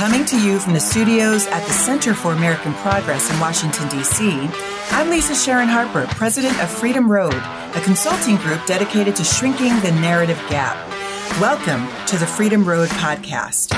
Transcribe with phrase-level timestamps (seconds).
[0.00, 4.48] Coming to you from the studios at the Center for American Progress in Washington, D.C.,
[4.92, 9.92] I'm Lisa Sharon Harper, president of Freedom Road, a consulting group dedicated to shrinking the
[9.92, 10.74] narrative gap.
[11.38, 13.76] Welcome to the Freedom Road podcast.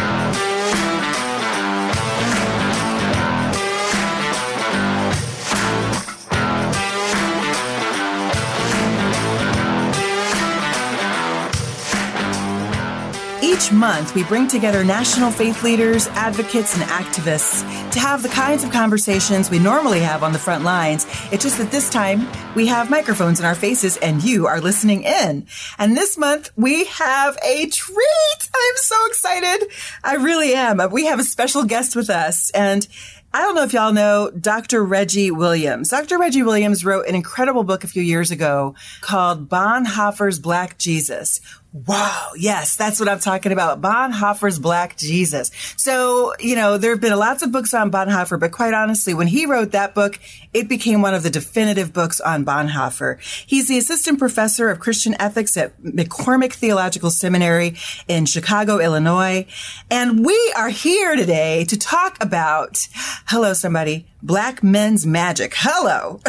[13.63, 17.63] Each month, we bring together national faith leaders, advocates, and activists
[17.93, 21.07] to have the kinds of conversations we normally have on the front lines.
[21.31, 22.27] It's just that this time
[22.57, 25.47] we have microphones in our faces and you are listening in.
[25.79, 28.51] And this month we have a treat.
[28.53, 29.69] I'm so excited.
[30.03, 30.81] I really am.
[30.91, 32.89] We have a special guest with us and
[33.35, 34.85] I don't know if y'all know Dr.
[34.85, 35.89] Reggie Williams.
[35.89, 36.19] Dr.
[36.19, 41.41] Reggie Williams wrote an incredible book a few years ago called Bonhoeffer's Black Jesus.
[41.73, 42.33] Wow.
[42.37, 43.81] Yes, that's what I'm talking about.
[43.81, 45.51] Bonhoeffer's Black Jesus.
[45.79, 49.27] So, you know, there have been lots of books on Bonhoeffer, but quite honestly, when
[49.27, 50.19] he wrote that book,
[50.53, 53.21] it became one of the definitive books on Bonhoeffer.
[53.47, 59.47] He's the assistant professor of Christian ethics at McCormick Theological Seminary in Chicago, Illinois.
[59.91, 62.87] And we are here today to talk about,
[63.27, 65.53] hello, somebody, Black Men's Magic.
[65.57, 66.21] Hello.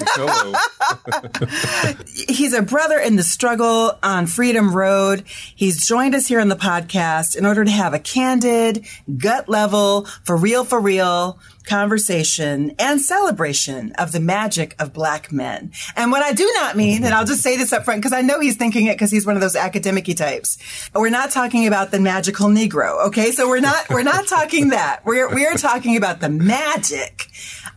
[0.00, 0.54] Hello.
[2.28, 5.22] He's a brother in the struggle on Freedom Road.
[5.54, 8.84] He's joined us here on the podcast in order to have a candid,
[9.16, 15.72] gut level, for real, for real conversation and celebration of the magic of black men.
[15.96, 18.22] And what I do not mean, and I'll just say this up front because I
[18.22, 20.58] know he's thinking it because he's one of those academic types.
[20.94, 23.08] We're not talking about the magical Negro.
[23.08, 23.32] Okay.
[23.32, 25.04] So we're not, we're not talking that.
[25.04, 27.28] We're, we are talking about the magic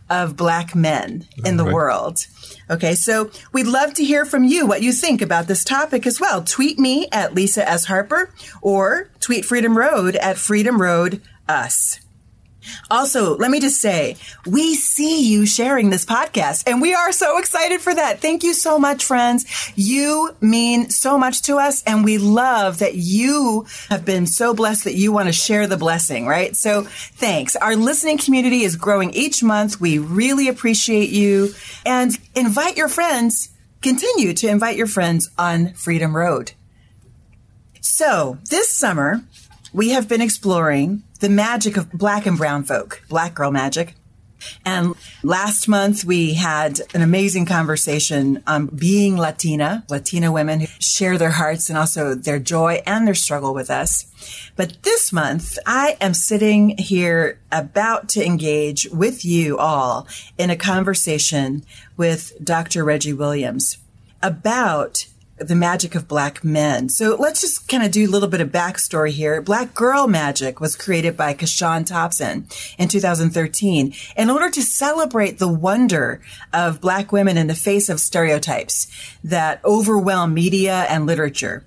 [0.08, 1.74] of black men in the right.
[1.74, 2.26] world.
[2.68, 6.20] Okay, so we'd love to hear from you what you think about this topic as
[6.20, 6.42] well.
[6.44, 7.86] Tweet me at Lisa S.
[7.86, 8.32] Harper
[8.62, 12.00] or tweet Freedom Road at Freedom Road Us.
[12.90, 14.16] Also, let me just say,
[14.46, 18.20] we see you sharing this podcast and we are so excited for that.
[18.20, 19.44] Thank you so much, friends.
[19.76, 24.84] You mean so much to us and we love that you have been so blessed
[24.84, 26.56] that you want to share the blessing, right?
[26.56, 27.56] So thanks.
[27.56, 29.80] Our listening community is growing each month.
[29.80, 31.54] We really appreciate you
[31.86, 33.50] and invite your friends.
[33.82, 36.52] Continue to invite your friends on Freedom Road.
[37.80, 39.22] So this summer,
[39.72, 43.94] we have been exploring the magic of black and brown folk, black girl magic.
[44.64, 51.18] And last month we had an amazing conversation on being Latina, Latina women who share
[51.18, 54.06] their hearts and also their joy and their struggle with us.
[54.56, 60.56] But this month I am sitting here about to engage with you all in a
[60.56, 61.62] conversation
[61.96, 62.82] with Dr.
[62.82, 63.76] Reggie Williams
[64.22, 65.06] about
[65.40, 66.88] the magic of black men.
[66.88, 69.40] So let's just kind of do a little bit of backstory here.
[69.40, 72.46] Black Girl Magic was created by CaShawn Thompson
[72.78, 76.20] in 2013 in order to celebrate the wonder
[76.52, 78.86] of black women in the face of stereotypes
[79.24, 81.64] that overwhelm media and literature.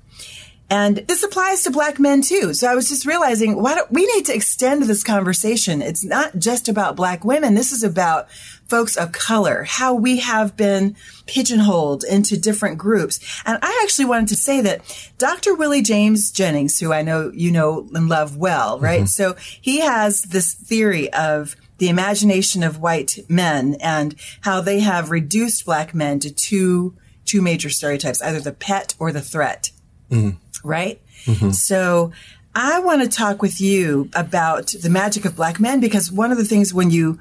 [0.70, 2.54] And this applies to black men too.
[2.54, 5.82] So I was just realizing why don't we need to extend this conversation.
[5.82, 7.54] It's not just about black women.
[7.54, 8.32] This is about
[8.68, 10.96] folks of color, how we have been
[11.26, 13.20] pigeonholed into different groups.
[13.46, 15.56] And I actually wanted to say that Dr.
[15.56, 19.02] Willie James Jennings, who I know you know and love well, right?
[19.02, 19.08] Mm-hmm.
[19.08, 25.12] So he has this theory of the imagination of white men and how they have
[25.12, 26.96] reduced black men to two
[27.26, 29.72] two major stereotypes, either the pet or the threat.
[30.12, 31.00] Mm-hmm right?
[31.26, 31.52] Mm-hmm.
[31.52, 32.12] So
[32.56, 36.38] I want to talk with you about the magic of black men because one of
[36.38, 37.20] the things when you,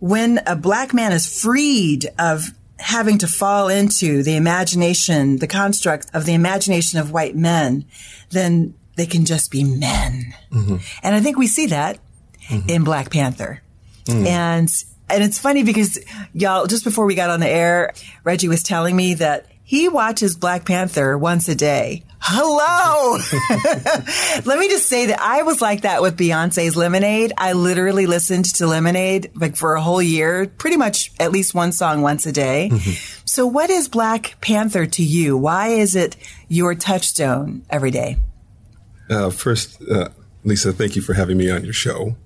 [0.00, 2.48] when a black man is freed of
[2.80, 7.84] having to fall into the imagination, the construct of the imagination of white men,
[8.30, 10.34] then they can just be men.
[10.52, 10.76] Mm-hmm.
[11.02, 11.98] And I think we see that
[12.48, 12.68] mm-hmm.
[12.68, 13.62] in Black Panther.
[14.06, 14.26] Mm.
[14.26, 14.68] And
[15.08, 15.98] and it's funny because
[16.32, 17.92] y'all just before we got on the air,
[18.24, 22.02] Reggie was telling me that he watches Black Panther once a day.
[22.18, 23.12] Hello.
[24.44, 27.32] Let me just say that I was like that with Beyonce's Lemonade.
[27.38, 31.70] I literally listened to Lemonade like for a whole year, pretty much at least one
[31.70, 32.70] song once a day.
[32.72, 33.22] Mm-hmm.
[33.26, 35.36] So what is Black Panther to you?
[35.36, 36.16] Why is it
[36.48, 38.16] your touchstone every day?
[39.08, 40.08] Uh, first, uh,
[40.42, 42.16] Lisa, thank you for having me on your show.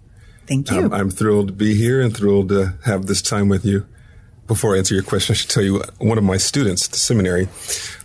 [0.47, 0.79] Thank you.
[0.79, 3.87] Um, I'm thrilled to be here and thrilled to have this time with you
[4.47, 6.99] before I answer your question, I should tell you one of my students at the
[6.99, 7.49] seminary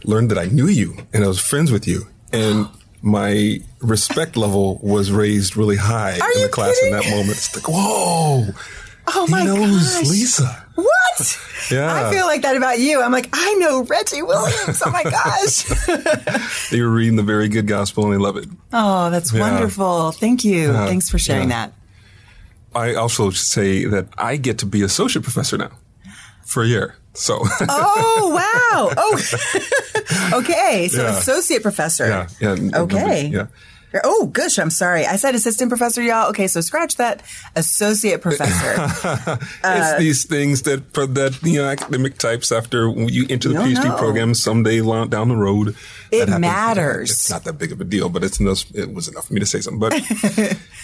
[0.03, 2.07] learned that I knew you and I was friends with you.
[2.31, 2.67] And
[3.01, 6.93] my respect level was raised really high Are in the class kidding?
[6.93, 7.31] in that moment.
[7.31, 8.47] It's like, whoa.
[9.11, 10.07] Oh my knows gosh.
[10.07, 10.65] Lisa.
[10.75, 11.39] What?
[11.71, 12.07] Yeah.
[12.07, 13.01] I feel like that about you.
[13.01, 14.81] I'm like, I know Reggie Williams.
[14.85, 15.63] Oh my gosh.
[16.69, 18.47] they were reading the very good gospel and they love it.
[18.71, 19.41] Oh, that's yeah.
[19.41, 20.11] wonderful.
[20.11, 20.71] Thank you.
[20.71, 21.67] Thanks for sharing yeah.
[21.67, 21.73] that.
[22.75, 25.71] I also say that I get to be associate professor now
[26.49, 26.95] for a year.
[27.13, 27.39] So.
[27.41, 28.93] oh wow!
[28.97, 30.87] Oh, okay.
[30.89, 31.17] So Yeah.
[31.17, 32.07] associate professor.
[32.07, 32.27] yeah.
[32.39, 32.79] Yeah.
[32.81, 33.27] Okay.
[33.27, 33.47] Yeah.
[34.03, 35.07] Oh, gosh, I'm sorry.
[35.07, 36.29] I said assistant professor, y'all.
[36.29, 37.23] Okay, so scratch that.
[37.55, 38.75] Associate professor.
[39.63, 43.61] Uh, it's these things that that you know academic types after you enter the No,
[43.63, 43.97] PhD no.
[43.97, 45.75] program someday down the road.
[46.11, 47.09] It matters.
[47.11, 49.39] It's not that big of a deal, but it's enough, it was enough for me
[49.39, 49.79] to say something.
[49.79, 49.93] But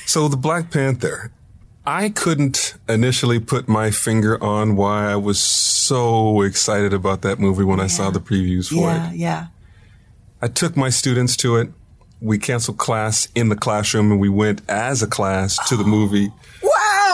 [0.05, 1.31] so the Black Panther,
[1.87, 7.63] I couldn't initially put my finger on why I was so excited about that movie
[7.63, 9.15] when I saw the previews for yeah, it.
[9.15, 9.25] yeah.
[9.25, 9.47] Yeah.
[10.41, 11.69] I took my students to it.
[12.21, 16.31] We canceled class in the classroom and we went as a class to the movie.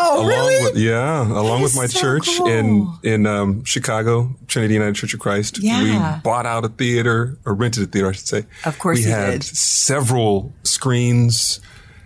[0.02, 0.64] Wow, along really?
[0.64, 2.48] with yeah, along with my so church cool.
[2.48, 5.62] in in um, Chicago, Trinity United Church of Christ.
[5.62, 5.84] Yeah.
[5.84, 8.46] We bought out a theater or rented a theater, I should say.
[8.66, 9.44] Of course we had did.
[9.44, 11.62] several screens,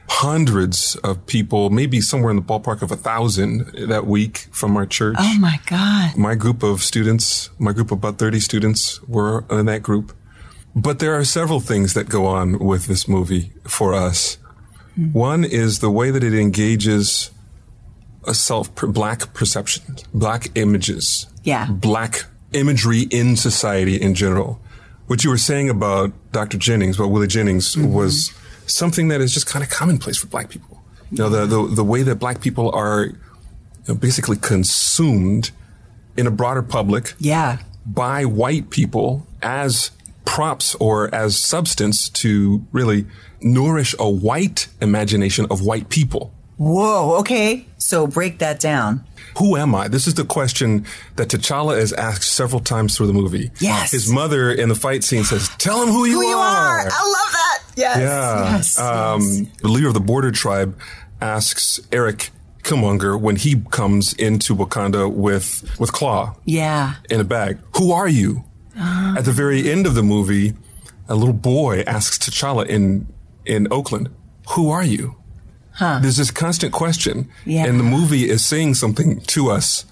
[0.07, 4.85] hundreds of people, maybe somewhere in the ballpark of a thousand that week from our
[4.85, 5.15] church.
[5.19, 6.15] oh my God.
[6.17, 10.13] My group of students, my group of about 30 students were in that group.
[10.75, 14.37] But there are several things that go on with this movie for us.
[15.13, 17.31] One is the way that it engages
[18.25, 21.67] a self black perception, black images, Yeah.
[21.69, 24.59] black imagery in society in general.
[25.07, 26.57] What you were saying about Dr.
[26.57, 27.93] Jennings, about Willie Jennings, mm-hmm.
[27.93, 28.33] was
[28.67, 30.81] something that is just kind of commonplace for black people.
[31.11, 33.15] You know, the, the, the way that black people are you
[33.87, 35.51] know, basically consumed
[36.17, 37.57] in a broader public Yeah.
[37.85, 39.91] by white people as
[40.25, 43.05] props or as substance to really
[43.41, 46.33] nourish a white imagination of white people.
[46.57, 47.19] Whoa.
[47.19, 47.67] Okay.
[47.77, 49.03] So break that down.
[49.37, 49.89] Who am I?
[49.89, 50.85] This is the question
[51.17, 53.51] that T'Challa is asked several times through the movie.
[53.59, 53.91] Yes.
[53.91, 56.79] His mother in the fight scene says, Tell him who you, Who you are.
[56.79, 57.44] I love that.
[57.75, 57.97] Yes.
[57.99, 58.55] Yeah.
[58.55, 58.79] Yes.
[58.79, 59.41] um, yes.
[59.61, 60.77] The leader of the border tribe
[61.21, 62.31] asks Eric
[62.63, 66.95] Killmonger when he comes into Wakanda with, with Klaue Yeah.
[67.09, 68.43] in a bag, Who are you?
[68.77, 70.53] At the very end of the movie,
[71.07, 73.07] a little boy asks T'Challa in,
[73.45, 74.09] in Oakland,
[74.51, 75.15] Who are you?
[75.73, 75.99] Huh.
[76.01, 77.29] There's this constant question.
[77.45, 77.65] Yeah.
[77.65, 79.85] And the movie is saying something to us.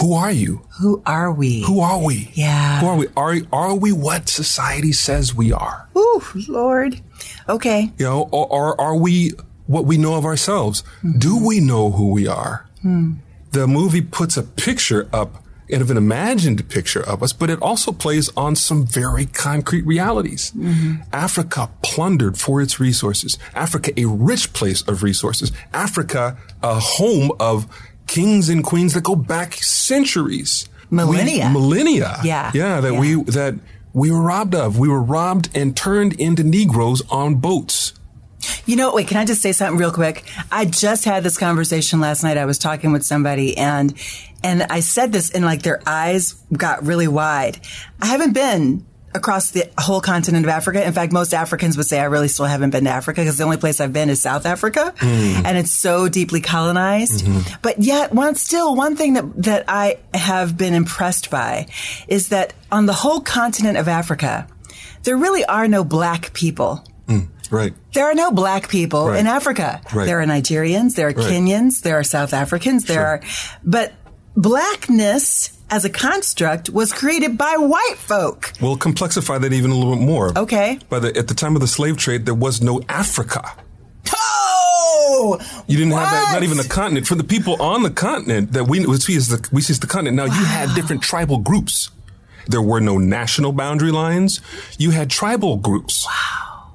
[0.00, 0.62] Who are you?
[0.80, 1.62] Who are we?
[1.62, 2.30] Who are we?
[2.34, 2.80] Yeah.
[2.80, 3.06] Who are we?
[3.16, 5.88] Are, are we what society says we are?
[5.96, 7.00] Ooh, Lord.
[7.48, 7.92] Okay.
[7.98, 9.32] You know, or, or are we
[9.66, 10.82] what we know of ourselves?
[11.02, 11.18] Mm-hmm.
[11.18, 12.68] Do we know who we are?
[12.82, 13.14] Hmm.
[13.52, 17.60] The movie puts a picture up, and of an imagined picture of us, but it
[17.62, 20.52] also plays on some very concrete realities.
[20.52, 21.02] Mm-hmm.
[21.12, 23.38] Africa plundered for its resources.
[23.54, 25.52] Africa, a rich place of resources.
[25.72, 27.66] Africa, a home of
[28.06, 30.68] kings and queens that go back centuries.
[30.90, 31.50] We- Millennia.
[31.50, 32.18] millennia.
[32.22, 32.50] Yeah.
[32.54, 33.00] Yeah, that Yeah.
[33.00, 33.54] we that
[33.92, 34.78] we were robbed of.
[34.78, 37.92] We were robbed and turned into Negroes on boats.
[38.66, 40.24] You know, wait, can I just say something real quick?
[40.52, 42.36] I just had this conversation last night.
[42.38, 43.92] I was talking with somebody and,
[44.44, 47.58] and I said this and like their eyes got really wide.
[48.00, 48.84] I haven't been
[49.16, 50.86] across the whole continent of Africa.
[50.86, 53.44] In fact, most Africans would say I really still haven't been to Africa because the
[53.44, 55.44] only place I've been is South Africa hmm.
[55.44, 57.24] and it's so deeply colonized.
[57.24, 57.56] Mm-hmm.
[57.62, 61.66] But yet one, still one thing that, that I have been impressed by
[62.06, 64.46] is that on the whole continent of Africa,
[65.02, 66.84] there really are no black people.
[67.06, 67.72] Mm, right.
[67.92, 69.20] There are no black people Right.
[69.20, 69.80] in Africa.
[69.94, 70.06] Right.
[70.06, 71.26] There are Nigerians, there are Right.
[71.32, 73.06] Kenyans, there are South Africans, there Sure.
[73.06, 73.20] are,
[73.64, 73.92] but
[74.36, 78.52] blackness as a construct was created by white folk.
[78.60, 80.36] We'll complexify that even a little bit more.
[80.38, 80.78] Okay.
[80.88, 83.42] By the at the time of the slave trade, there was no Africa.
[84.14, 85.38] Oh!
[85.66, 86.32] You didn't have that, What?
[86.34, 87.06] not even a continent.
[87.06, 89.80] For the people on the continent that we we see as the we see as
[89.80, 91.90] the continent, now you had different tribal groups.
[92.46, 94.40] There were no national boundary lines.
[94.78, 96.06] You had tribal groups.
[96.06, 96.72] Wow.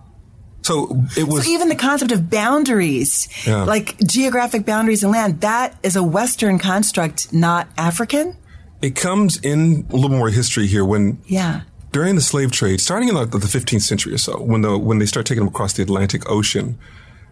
[0.63, 3.63] So it was So even the concept of boundaries, Yeah.
[3.63, 8.35] like geographic boundaries and land, that is a Western construct, not African?
[8.81, 11.61] It comes in a little more history here when Yeah.
[11.91, 14.99] during the slave trade, starting in like the 15th century or so, when the when
[14.99, 16.77] they start taking them across the Atlantic Ocean,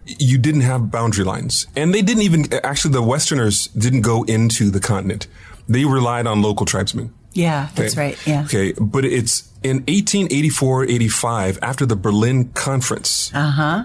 [0.06, 4.70] you didn't have boundary lines, and they didn't even actually the Westerners didn't go into
[4.70, 5.26] the continent.
[5.68, 7.12] They relied on local tribesmen.
[7.32, 8.00] Yeah, that's Okay.
[8.08, 8.18] right.
[8.26, 8.44] Yeah.
[8.44, 13.30] Okay, but it's in 1884, 85, after the Berlin Conference.
[13.34, 13.84] Uh huh.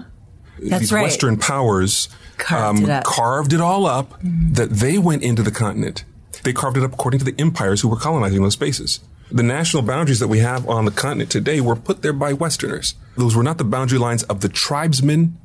[0.58, 1.02] That's these right.
[1.02, 2.08] Western powers
[2.50, 6.04] um, it carved it all up that they went into the continent.
[6.46, 9.00] They carved it up according to the empires who were colonizing those spaces.
[9.32, 12.94] The national boundaries that we have on the continent today were put there by Westerners.
[13.16, 15.36] Those were not the boundary lines of the tribesmen,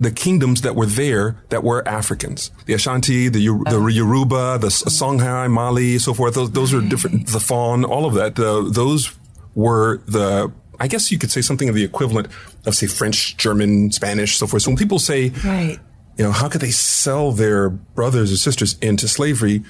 [0.00, 2.50] the kingdoms that were there that were Africans.
[2.64, 6.34] The Ashanti, the, Yor- the Yoruba, the Songhai, Mali, so forth.
[6.34, 7.26] Those, those are different.
[7.26, 8.34] The Fon, all of that.
[8.34, 9.12] The, those
[9.54, 12.28] were the, I guess you could say something of the equivalent
[12.64, 14.62] of say French, German, Spanish, so forth.
[14.62, 15.78] So when people say Right.
[16.18, 19.62] You know, how could they sell their brothers or sisters into slavery?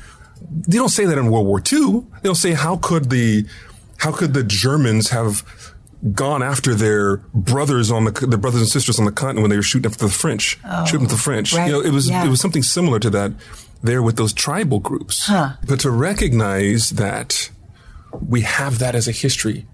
[0.50, 2.02] They don't say that in World War II.
[2.22, 3.46] They don't say how could the
[3.98, 5.44] how could the Germans have
[6.12, 9.56] gone after their brothers on the their brothers and sisters on the continent when they
[9.56, 11.52] were shooting after the French, Oh, shooting at the French.
[11.54, 11.66] right.
[11.66, 12.24] You know, it was Yeah.
[12.24, 13.32] it was something similar to that
[13.82, 15.28] there with those tribal groups.
[15.30, 17.50] But to recognize that
[18.20, 19.66] we have that as a history.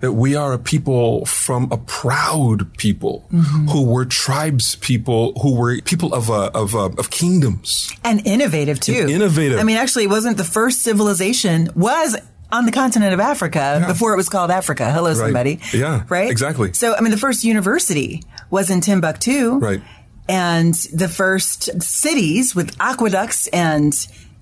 [0.00, 3.26] That we are a people from a proud people
[3.72, 7.92] who were tribes people, who were people of uh, of uh, of kingdoms.
[8.04, 8.92] and innovative too.
[8.92, 9.58] And innovative.
[9.58, 12.16] I mean, actually, it wasn't the first civilization was
[12.50, 14.90] on the continent of Africa before it was called Africa.
[14.90, 15.58] Hello, somebody.
[15.74, 16.30] Yeah, Right.
[16.30, 16.72] exactly.
[16.72, 19.58] So, I mean, the first university was in Timbuktu.
[19.58, 19.82] Right.
[20.28, 23.92] And the first cities with aqueducts and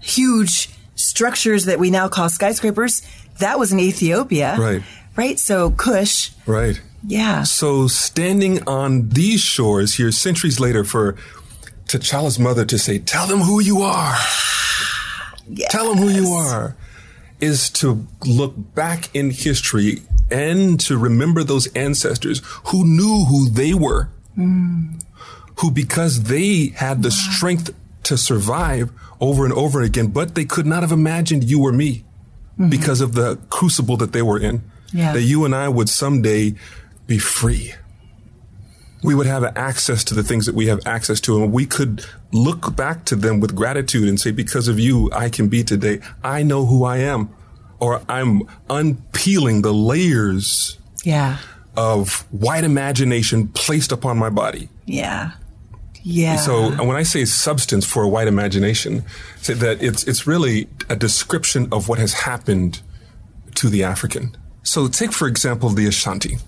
[0.01, 3.03] huge structures that we now call skyscrapers,
[3.39, 4.57] that was in Ethiopia.
[4.59, 4.83] Right.
[5.17, 5.39] Right.
[5.39, 6.31] So, Kush.
[6.47, 6.81] Right.
[7.07, 7.45] Yeah.
[7.45, 11.15] So standing on these shores here centuries later for
[11.87, 14.17] T'Challa's mother to say, tell them who you are.
[15.71, 16.75] Tell them who you are
[17.39, 23.73] is to look back in history and to remember those ancestors who knew who they
[23.73, 25.01] were, mm.
[25.59, 30.67] who because they had the strength to survive over and over again, but they could
[30.67, 32.05] not have imagined you or me
[32.59, 32.69] mm-hmm.
[32.69, 34.63] because of the crucible that they were in.
[34.93, 35.13] Yeah.
[35.13, 36.55] That you and I would someday
[37.07, 37.75] be free.
[39.03, 42.05] We would have access to the things that we have access to, and we could
[42.33, 46.01] look back to them with gratitude and say, because of you, I can be today.
[46.25, 47.29] I know who I am,
[47.79, 51.39] or I'm unpeeling the layers Yeah.
[51.77, 54.71] of white imagination placed upon my body.
[54.87, 55.33] Yeah.
[56.03, 56.37] Yeah.
[56.37, 59.05] So when I say substance for a white imagination,
[59.43, 62.81] say that it's it's really a description of what has happened
[63.57, 64.37] to the African.
[64.67, 66.39] So take for example the Ashanti.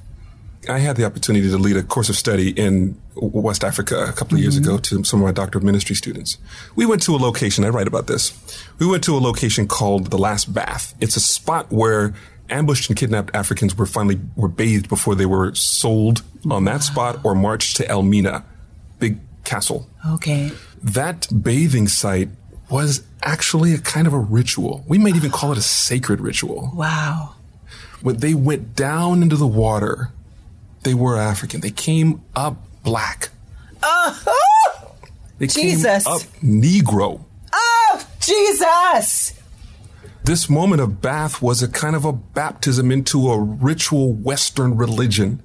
[0.68, 4.36] I had the opportunity to lead a course of study in West Africa a couple
[4.36, 4.70] of years mm-hmm.
[4.70, 6.36] ago to some of my doctor of ministry students.
[6.76, 8.34] We went to a location, I write about this.
[8.78, 10.94] We went to a location called the Last Bath.
[11.00, 12.12] It's a spot where
[12.50, 17.20] ambushed and kidnapped Africans were finally were bathed before they were sold on that spot
[17.24, 18.44] or marched to Elmina,
[18.98, 20.50] big castle okay.
[20.82, 22.28] that bathing site
[22.70, 24.84] was actually a kind of a ritual.
[24.86, 26.70] We might even call it a sacred ritual.
[26.74, 27.34] Wow.
[28.00, 30.10] When they went down into the water,
[30.82, 31.60] they were African.
[31.60, 33.30] They came up black.
[33.82, 34.88] Uh-huh.
[35.38, 36.04] They Jesus.
[36.04, 37.24] came up Negro.
[37.52, 39.34] Oh, Jesus.
[40.24, 45.42] This moment of bath was a kind of a baptism into a ritual Western religion.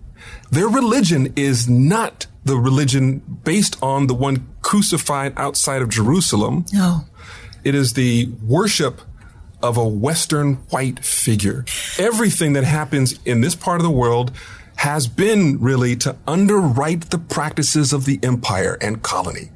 [0.51, 6.65] Their religion is not the religion based on the one crucified outside of Jerusalem.
[6.73, 7.05] No.
[7.63, 9.01] It is the worship
[9.63, 11.65] of a Western white figure.
[11.97, 14.31] Everything that happens in this part of the world
[14.77, 19.49] has been really to underwrite the practices of the empire and colony.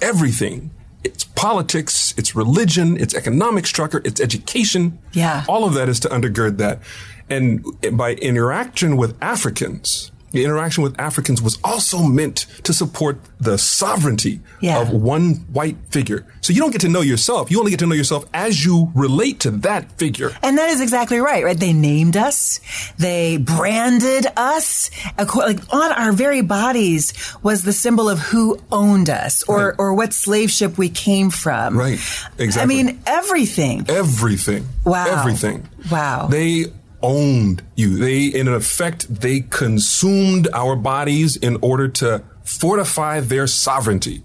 [0.00, 0.70] Everything.
[1.02, 4.98] It's politics, it's religion, it's economic structure, it's education.
[5.12, 5.44] Yeah.
[5.48, 6.80] All of that is to undergird that.
[7.28, 13.56] And by interaction with Africans, the interaction with Africans was also meant to support the
[13.58, 14.80] sovereignty Yeah.
[14.80, 16.26] of one white figure.
[16.40, 17.50] So you don't get to know yourself.
[17.50, 20.32] You only get to know yourself as you relate to that figure.
[20.42, 21.58] And that is exactly right, right?
[21.58, 22.60] They named us.
[22.98, 24.90] They branded us.
[25.18, 29.74] Like on our very bodies was the symbol of who owned us or, Right.
[29.78, 31.76] or what slave ship we came from.
[31.78, 32.00] Right.
[32.38, 32.60] Exactly.
[32.62, 33.84] I mean, everything.
[33.88, 34.66] Everything.
[34.84, 35.06] Wow.
[35.20, 35.68] Everything.
[35.90, 36.28] Wow.
[36.28, 36.66] They
[37.02, 37.96] owned you.
[37.96, 44.22] They, in effect, they consumed our bodies in order to fortify their sovereignty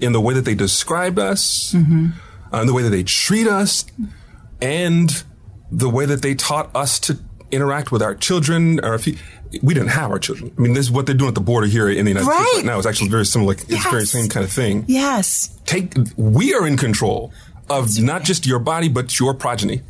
[0.00, 2.06] in the way that they describe us, Mm-hmm.
[2.52, 3.84] uh, in the way that they treat us,
[4.60, 5.24] and
[5.70, 7.18] the way that they taught us to
[7.50, 8.80] interact with our children.
[8.84, 9.06] Or if
[9.62, 10.52] we didn't have our children.
[10.56, 12.38] I mean, this is what they're doing at the border here in the United States
[12.40, 12.52] Right.
[12.56, 12.78] right now.
[12.78, 13.52] It's actually very similar.
[13.54, 15.56] It's very same kind of thing Yes.
[15.64, 17.32] take we are in control
[17.70, 19.80] of not just your body but your progeny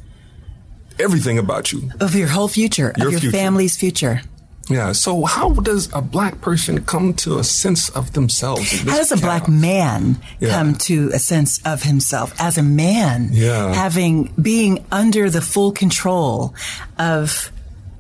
[0.99, 3.37] everything about you Of your whole future, Your of your future.
[3.37, 4.23] family's future.
[4.71, 9.13] yeah so how does a black person come to a sense of themselves How does
[9.13, 10.51] a black man Yeah.
[10.57, 13.29] come to a sense of himself as a man?
[13.33, 13.75] Yeah.
[13.75, 16.55] Having, being under the full control
[16.99, 17.51] of,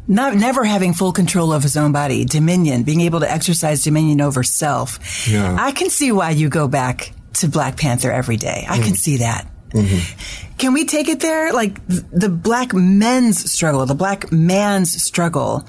[0.08, 4.20] not, never having full control of his own body, dominion, being able to exercise dominion
[4.20, 4.98] over self.
[5.28, 5.56] Yeah.
[5.58, 8.64] I can see why you go back to Black Panther every day.
[8.68, 8.84] I Mm.
[8.84, 9.46] can see that.
[9.74, 10.54] Mm-hmm.
[10.56, 11.52] Can we take it there?
[11.52, 15.66] Like the black men's struggle, the black man's struggle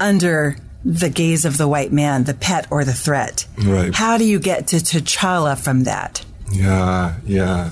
[0.00, 3.46] under the gaze of the white man, the pet or the threat.
[3.64, 3.94] Right.
[3.94, 6.24] How do you get to T'Challa from that?
[6.54, 7.70] yeah yeah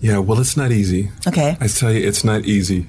[0.00, 1.56] yeah well it's not easy Okay.
[1.60, 2.86] i tell you it's not easy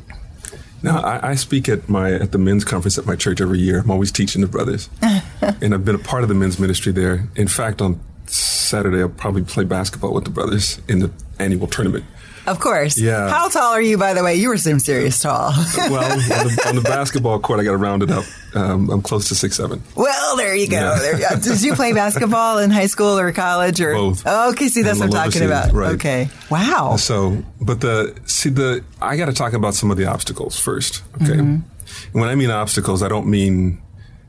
[0.84, 3.79] now I, I speak at my at the men's conference at my church every year
[3.79, 7.27] i'm always teaching the brothers and i've been a part of the men's ministry there
[7.36, 11.10] in fact on Saturday I'll probably play basketball with the brothers in the
[11.41, 12.05] annual tournament.
[12.48, 13.00] Of course.
[13.00, 13.29] Yeah.
[13.29, 14.36] How tall are you, by the way?
[14.36, 15.51] You were some serious tall.
[15.77, 18.25] well, on the, on the, basketball court, I got to round it up.
[18.55, 19.83] Um, I'm close to six seven.
[19.95, 20.77] Well, there you go.
[20.77, 21.00] Yeah.
[21.00, 21.39] There.
[21.39, 24.24] Did you play basketball in high school or college or both?
[24.25, 25.71] Oh, okay, see, that's what I'm talking about.
[25.71, 25.93] Right.
[25.93, 26.29] Okay.
[26.50, 26.95] Wow.
[26.95, 31.03] So, but the see the I got to talk about some of the obstacles first.
[31.21, 31.33] Okay.
[31.33, 32.19] Mm-hmm.
[32.19, 33.81] When I mean obstacles, I don't mean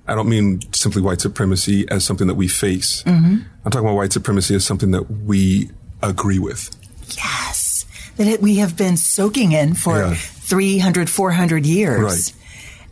[0.06, 3.02] I don't mean simply white supremacy as something that we face.
[3.04, 3.38] Mm-hmm.
[3.64, 5.70] I'm talking about white supremacy as something that we
[6.02, 6.76] agree with.
[7.16, 7.84] Yes.
[8.16, 10.14] That it, we have been soaking in for yeah.
[10.14, 12.02] 300, 400 years.
[12.02, 12.32] Right.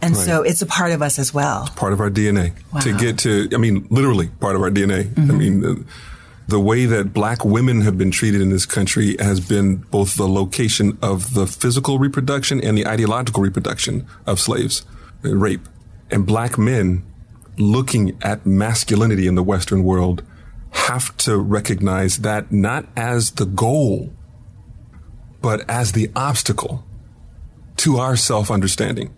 [0.03, 0.25] And right.
[0.25, 1.65] so it's a part of us as well.
[1.67, 2.55] It's part of our DNA.
[2.73, 2.81] Wow.
[2.81, 5.05] To get to, I mean, literally part of our DNA.
[5.05, 5.31] Mm-hmm.
[5.31, 5.85] I mean, the,
[6.49, 10.27] the way that black women have been treated in this country has been both the
[10.27, 14.85] location of the physical reproduction and the ideological reproduction of slaves,
[15.23, 15.69] rape
[16.11, 17.03] and black men
[17.59, 20.23] looking at masculinity in the Western world
[20.73, 24.12] have to recognize that not as the goal,
[25.41, 26.85] but as the obstacle
[27.79, 29.15] to our self understanding.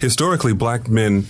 [0.00, 1.24] Historically, black men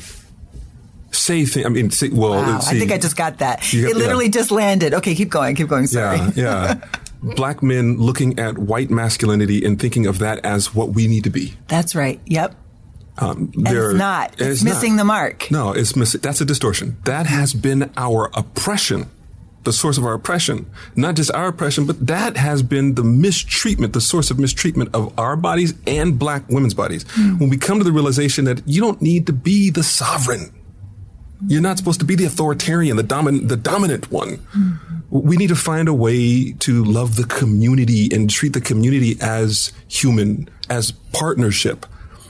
[1.11, 1.67] say things.
[1.67, 3.63] I mean, say, well, wow, see, I think I just got that.
[3.73, 4.31] It literally yeah.
[4.31, 4.95] just landed.
[4.95, 5.87] Okay, keep going, keep going.
[5.87, 6.19] Sorry.
[6.19, 6.89] Yeah, yeah.
[7.23, 11.31] black men looking at white masculinity and thinking of that as what we need to
[11.31, 11.55] be.
[11.67, 12.21] That's right.
[12.27, 12.55] Yep.
[13.19, 14.33] Um, it's not.
[14.35, 15.01] It's, it's missing not.
[15.03, 15.51] the mark.
[15.51, 16.21] No, it's missing.
[16.21, 16.97] That's a distortion.
[17.05, 19.11] That has been our oppression,
[19.69, 20.67] the source of our oppression.
[20.97, 25.17] Not just our oppression, but that has been the mistreatment, the source of mistreatment of
[25.19, 27.05] our bodies and black women's bodies.
[27.05, 27.41] Mm.
[27.41, 30.53] When we come to the realization that you don't need to be the sovereign.
[31.47, 34.39] You're not supposed to be the authoritarian, the dominant, the dominant one.
[34.39, 34.79] Mm.
[35.11, 39.73] We need to find a way to love the community and treat the community as
[39.89, 41.87] human, as partnership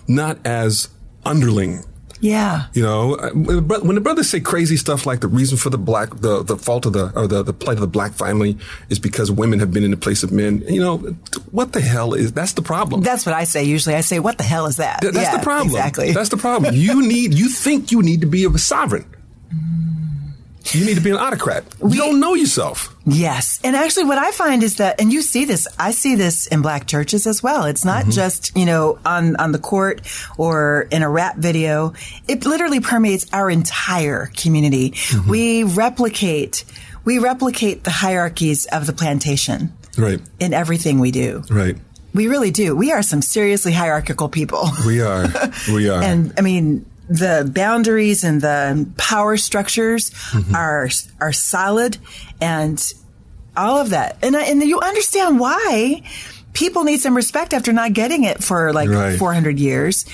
[0.08, 0.88] not as
[1.24, 1.84] underling.
[2.20, 2.66] Yeah.
[2.72, 6.42] You know, when the brothers say crazy stuff like the reason for the black, the,
[6.42, 9.60] the fault of the, or the, the plight of the black family is because women
[9.60, 10.98] have been in the place of men, you know,
[11.50, 13.02] what the hell is, that's the problem.
[13.02, 13.94] That's what I say usually.
[13.94, 15.00] I say, what the hell is that?
[15.00, 15.68] Th- that's yeah, the problem.
[15.68, 16.12] Exactly.
[16.12, 16.74] That's the problem.
[16.76, 19.06] you need, you think you need to be a sovereign.
[20.74, 21.64] You need to be an autocrat.
[21.80, 22.94] You we, don't know yourself.
[23.06, 23.60] Yes.
[23.64, 26.62] And actually what I find is that and you see this, I see this in
[26.62, 27.64] black churches as well.
[27.64, 28.10] It's not mm-hmm.
[28.10, 30.02] just, you know, on on the court
[30.36, 31.94] or in a rap video.
[32.26, 34.90] It literally permeates our entire community.
[34.90, 35.30] Mm-hmm.
[35.30, 36.64] We replicate
[37.04, 39.72] we replicate the hierarchies of the plantation.
[39.96, 40.20] Right.
[40.38, 41.42] In everything we do.
[41.50, 41.76] Right.
[42.14, 42.76] We really do.
[42.76, 44.68] We are some seriously hierarchical people.
[44.86, 45.26] We are.
[45.72, 46.02] We are.
[46.02, 50.54] and I mean, the boundaries and the power structures mm-hmm.
[50.54, 50.88] are
[51.20, 51.98] are solid
[52.40, 52.92] and
[53.56, 54.18] all of that.
[54.22, 56.02] And and you understand why
[56.52, 59.18] people need some respect after not getting it for like right.
[59.18, 60.04] 400 years.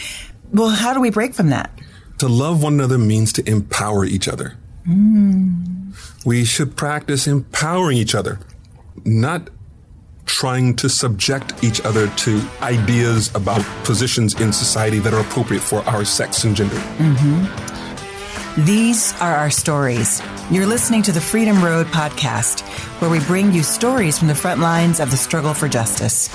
[0.52, 1.70] Well, how do we break from that?
[2.18, 4.56] To love one another means to empower each other.
[4.86, 5.94] Mm.
[6.24, 8.38] We should practice empowering each other,
[9.04, 9.48] not
[10.26, 15.80] trying to subject each other to ideas about positions in society that are appropriate for
[15.88, 16.76] our sex and gender.
[16.76, 18.64] Mm-hmm.
[18.64, 20.22] These are our stories.
[20.50, 22.60] You're listening to the Freedom Road podcast,
[23.00, 26.28] where we bring you stories from the front lines of the struggle for justice.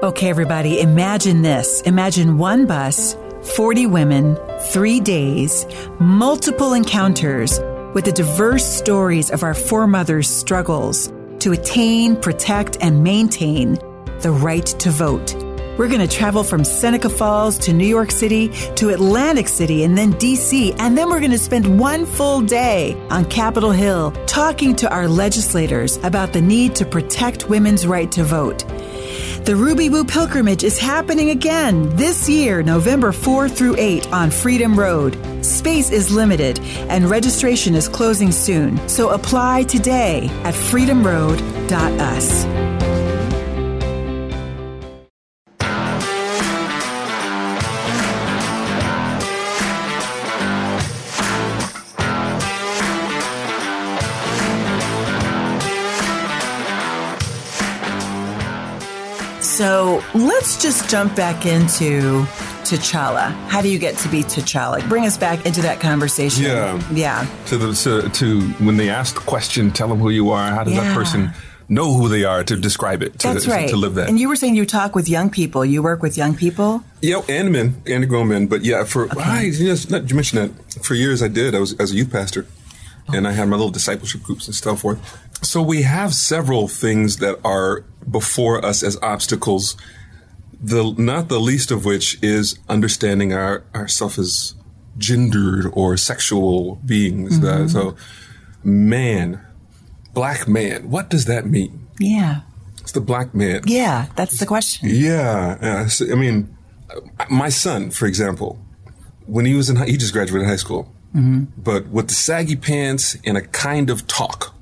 [0.00, 1.80] Okay, everybody, imagine this.
[1.82, 3.16] Imagine one bus
[3.56, 4.38] 40 women,
[4.72, 5.66] three days,
[5.98, 7.58] multiple encounters
[7.94, 13.74] with the diverse stories of our foremothers' struggles to attain, protect, and maintain
[14.20, 15.34] the right to vote.
[15.78, 19.96] We're going to travel from Seneca Falls to New York City to Atlantic City and
[19.96, 20.74] then DC.
[20.80, 25.06] And then we're going to spend one full day on Capitol Hill talking to our
[25.06, 28.64] legislators about the need to protect women's right to vote.
[29.44, 34.78] The Ruby Woo pilgrimage is happening again this year, November 4 through 8 on Freedom
[34.78, 35.16] Road.
[35.44, 42.77] Space is limited and registration is closing soon, so apply today at freedomroad.us.
[59.98, 62.22] So let's just jump back into
[62.64, 63.32] T'Challa.
[63.48, 64.86] How do you get to be T'Challa?
[64.88, 66.44] Bring us back into that conversation.
[66.44, 66.82] Yeah.
[66.92, 67.26] Yeah.
[67.46, 70.50] To the to, to when they ask the question, tell them who you are.
[70.50, 70.84] How does yeah.
[70.84, 71.32] that person
[71.68, 73.18] know who they are to describe it?
[73.20, 73.68] To, That's right.
[73.70, 74.08] To live that.
[74.08, 75.64] And you were saying you talk with young people.
[75.64, 76.82] You work with young people.
[77.02, 78.46] Yeah, and men, and grown men.
[78.46, 79.20] But yeah, for okay.
[79.20, 81.54] I, you know, not, you mentioned that for years I did.
[81.54, 82.46] I was as a youth pastor,
[83.08, 83.16] oh.
[83.16, 84.80] and I had my little discipleship groups and stuff.
[84.80, 84.98] forth.
[85.42, 89.76] So we have several things that are before us as obstacles
[90.60, 94.54] The not the least of which is understanding our ourself as
[94.96, 97.38] gendered or sexual beings.
[97.40, 97.94] That, so,
[98.64, 99.40] man,
[100.14, 100.90] black man.
[100.90, 101.86] What does that mean?
[102.00, 102.40] Yeah.
[102.80, 103.62] It's the black man.
[103.66, 104.88] Yeah, that's the question.
[104.90, 106.56] Yeah, uh, so, I mean,
[107.30, 108.58] my son, for example,
[109.26, 113.16] when he was in, high, he just graduated high school, but with the saggy pants
[113.24, 114.54] and a kind of talk,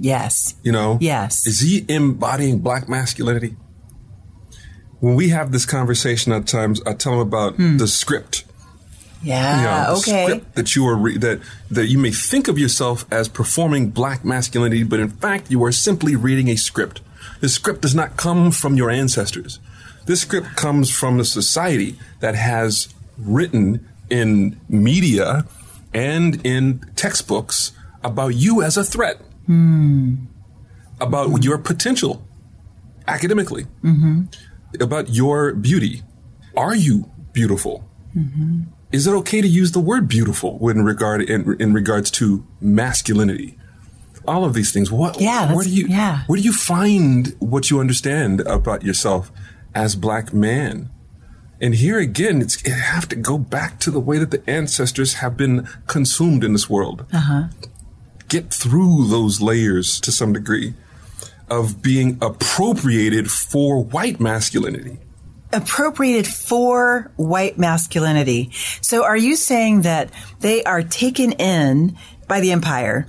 [0.00, 0.54] Yes.
[0.62, 1.46] you know, Yes.
[1.46, 3.56] is he embodying black masculinity?
[5.00, 8.44] When we have this conversation at times, I tell him about the script.
[9.22, 9.80] you know, Yeah.
[9.80, 9.96] the Hmm.
[9.98, 10.24] okay.
[10.26, 14.24] script that you are re- that that you may think of yourself as performing black
[14.24, 17.00] masculinity, but in fact you are simply reading a script.
[17.40, 19.58] The script does not come from your ancestors.
[20.06, 25.44] This script comes from a society that has written in media
[25.92, 27.72] and in textbooks
[28.04, 30.14] about you as a threat, Hmm.
[31.00, 32.22] about your potential
[33.06, 34.24] academically, mm-hmm.
[34.78, 36.02] about your beauty.
[36.54, 37.84] Are you beautiful?
[38.16, 38.62] Mm-hmm.
[38.90, 43.58] is it okay to use the word beautiful when regard in, in regards to masculinity?
[44.26, 44.90] All of these things.
[44.92, 45.20] What?
[45.20, 45.86] Yeah, Where do you?
[45.86, 46.24] yeah.
[46.26, 49.30] Where do you find what you understand about yourself
[49.74, 50.90] as black man?
[51.60, 55.14] And here again, it's it have to go back to the way that the ancestors
[55.14, 57.06] have been consumed in this world.
[57.12, 57.44] Uh-huh.
[58.28, 60.74] Get through those layers to some degree
[61.50, 64.98] of being appropriated for white masculinity.
[65.50, 68.50] appropriated for white masculinity.
[68.82, 70.10] So are you saying that
[70.40, 71.96] they are taken in
[72.28, 73.06] by the empire?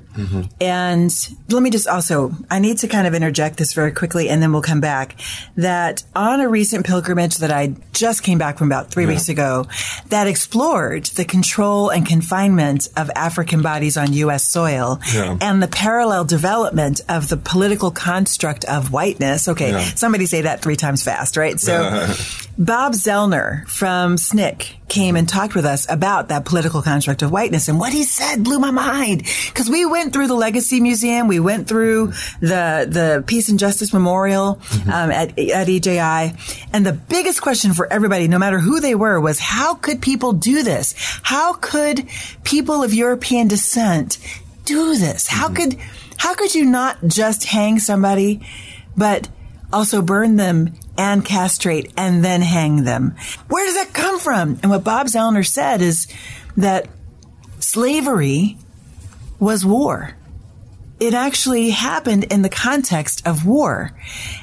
[0.60, 1.14] And
[1.48, 4.52] let me just also, I need to kind of interject this very quickly and then
[4.52, 5.16] we'll come back.
[5.56, 9.66] That on a recent pilgrimage that I just came back from about three weeks ago,
[10.10, 14.44] that explored the control and confinement of African bodies on U.S.
[14.44, 15.38] soil Yeah.
[15.40, 19.48] and the parallel development of the political construct of whiteness.
[19.48, 19.84] Okay, Yeah.
[19.96, 21.58] somebody say that three times fast, right?
[21.60, 22.08] So
[22.60, 27.70] Bob Zellner from SNCC came and talked with us about that political construct of whiteness.
[27.70, 29.24] And what he said blew my mind.
[29.48, 32.08] Because we went through the Legacy Museum, we went through
[32.42, 34.60] the, the Peace and Justice Memorial
[34.92, 36.36] um, at, at EJI.
[36.74, 40.34] And the biggest question for everybody, no matter who they were, was how could people
[40.34, 40.96] do this?
[41.24, 42.10] How could
[42.44, 44.18] people of European descent
[44.66, 45.28] do this?
[45.28, 45.78] How could,
[46.18, 48.46] how could you not just hang somebody,
[48.98, 49.30] but
[49.72, 53.16] also burn them and castrate and then hang them.
[53.48, 54.60] Where does that come from?
[54.62, 56.08] And what Bob Zellner said is
[56.58, 56.90] that
[57.60, 58.58] slavery
[59.40, 60.16] was war.
[61.00, 63.92] It actually happened in the context of war.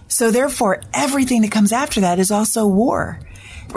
[0.09, 3.21] So therefore, everything that comes after that is also war.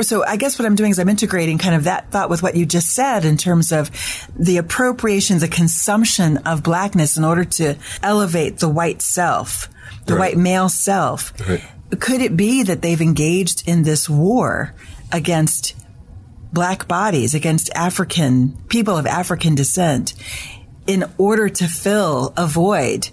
[0.01, 2.55] So I guess what I'm doing is I'm integrating kind of that thought with what
[2.55, 3.91] you just said in terms of
[4.37, 9.67] the appropriation, the consumption of blackness in order to elevate the white self,
[10.05, 10.35] the Right.
[10.35, 11.33] white male self.
[11.45, 11.61] Right.
[11.97, 14.75] Could it be that they've engaged in this war
[15.11, 15.75] against
[16.53, 20.13] black bodies, against African people of African descent
[20.87, 23.09] in order to fill a void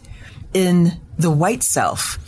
[0.53, 2.19] in the white self?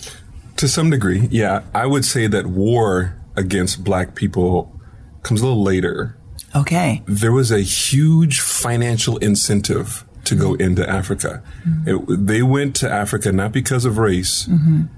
[0.57, 1.63] To some degree, yeah.
[1.75, 4.79] I would say that war against black people
[5.23, 6.17] comes a little later.
[6.57, 7.03] Okay.
[7.07, 11.43] There was a huge financial incentive to go into Africa.
[11.87, 14.49] It- they went to Africa not because of race.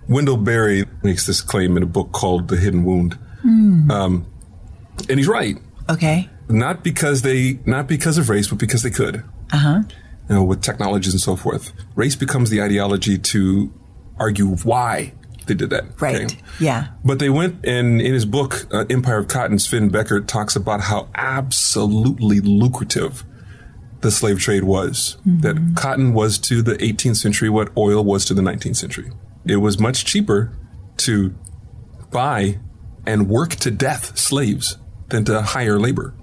[0.09, 3.19] Wendell Berry makes this claim in a book called The Hidden Wound.
[3.45, 4.27] Um,
[5.09, 5.57] and he's right.
[5.89, 6.29] Okay.
[6.49, 9.25] Not because they, not because of race, but because they could.
[9.53, 9.83] Uh huh.
[10.29, 11.73] you know, with technologies and so forth.
[11.97, 13.73] Race becomes the ideology to
[14.19, 15.13] argue why
[15.47, 16.01] they did that.
[16.01, 16.37] Right.
[16.61, 16.89] Yeah.
[17.05, 20.83] But they went, and in his book, uh, Empire of Cotton, Sven Beckert talks about
[20.83, 23.25] how absolutely lucrative
[24.01, 25.19] the slave trade was.
[25.25, 25.75] That mm-hmm.
[25.75, 29.11] cotton was to the 18th century what oil was to the 19th century.
[29.47, 30.53] It was much cheaper
[30.99, 31.35] to
[32.11, 32.59] buy
[33.07, 36.15] and work to death slaves than to hire labor.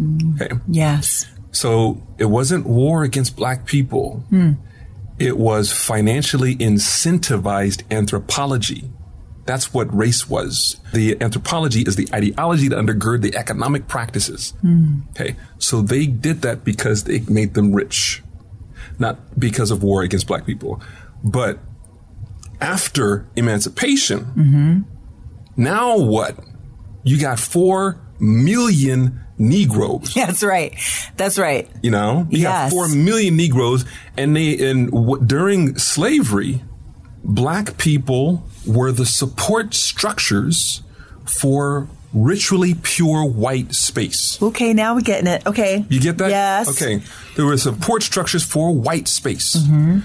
[0.00, 0.42] Mm-hmm.
[0.42, 0.54] Okay.
[0.68, 1.26] Yes.
[1.52, 4.24] So it wasn't war against black people.
[4.30, 4.52] Hmm.
[5.18, 8.90] It was financially incentivized anthropology.
[9.50, 10.76] That's what race was.
[10.92, 14.50] The anthropology is the ideology that undergird the economic practices.
[14.60, 15.00] Hmm.
[15.10, 15.34] Okay.
[15.58, 18.22] So they did that because they made them rich,
[19.00, 20.80] not because of war against black people.
[21.24, 21.58] But
[22.60, 24.78] after emancipation, mm-hmm.
[25.56, 26.38] now what?
[27.02, 30.14] You got four million Negroes.
[30.14, 30.76] That's right.
[31.16, 31.68] That's right.
[31.82, 32.70] You know, you Yes.
[32.70, 33.84] got four million Negroes,
[34.16, 36.62] and they and w- during slavery,
[37.24, 40.82] black people were the support structures
[41.24, 44.40] for ritually pure white space.
[44.42, 45.46] Okay, now we're getting it.
[45.46, 45.84] Okay.
[45.88, 46.30] You get that?
[46.30, 46.68] Yes.
[46.68, 47.02] Okay.
[47.36, 49.56] There were support structures for white space.
[49.56, 50.00] Mm-hmm.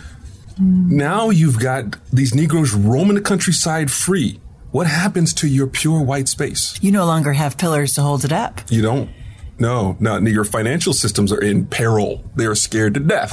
[0.58, 4.39] Now you've got these Negroes roaming the countryside free
[4.76, 6.78] what happens to your pure white space?
[6.84, 8.60] You no longer have pillars to hold it up.
[8.70, 9.10] You don't.
[9.58, 10.18] No, no.
[10.18, 12.26] Your financial systems are in peril.
[12.36, 13.32] They are scared to death.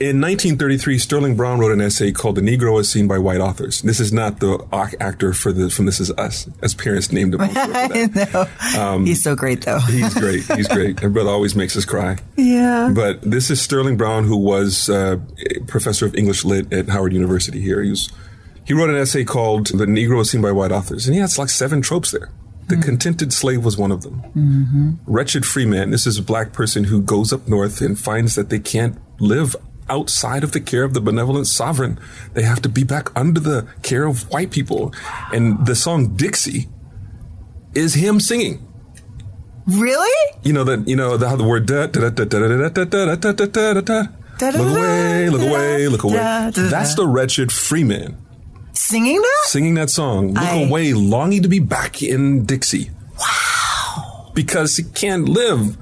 [0.00, 3.80] In 1933, Sterling Brown wrote an essay called "The Negro as Seen by White Authors."
[3.82, 7.34] This is not the ac- actor for the from "This Is Us," as parents named
[7.34, 7.40] him.
[7.44, 8.46] I know.
[8.76, 9.78] Um, he's so great, though.
[9.86, 10.42] He's great.
[10.56, 11.00] He's great.
[11.02, 12.18] My brother always makes us cry.
[12.36, 12.90] Yeah.
[12.92, 17.12] But this is Sterling Brown, who was uh, a professor of English lit at Howard
[17.12, 17.80] University here.
[17.80, 18.10] He was
[18.64, 21.38] he wrote an essay called "The Negro as Seen by White Authors," and he has
[21.38, 22.32] like seven tropes there.
[22.66, 22.82] The mm.
[22.82, 24.22] contented slave was one of them.
[24.34, 24.90] Mm-hmm.
[25.06, 25.90] Wretched free man.
[25.90, 29.54] This is a black person who goes up north and finds that they can't live
[29.88, 31.98] outside of the care of the benevolent sovereign.
[32.32, 34.94] They have to be back under the care of white people.
[35.32, 36.68] And the song Dixie
[37.74, 38.66] is him singing.
[39.66, 40.38] Really?
[40.42, 42.68] You know that you know the, how the word da da da da da da
[42.68, 44.02] da da da da da da da.
[44.40, 46.50] Look away, look away, look away.
[46.52, 48.18] That's the wretched free man
[48.74, 49.44] Singing that?
[49.46, 50.34] singing that song.
[50.34, 52.90] Look away, longing to be back in Dixie.
[53.18, 54.32] Wow.
[54.34, 55.76] Because he can't live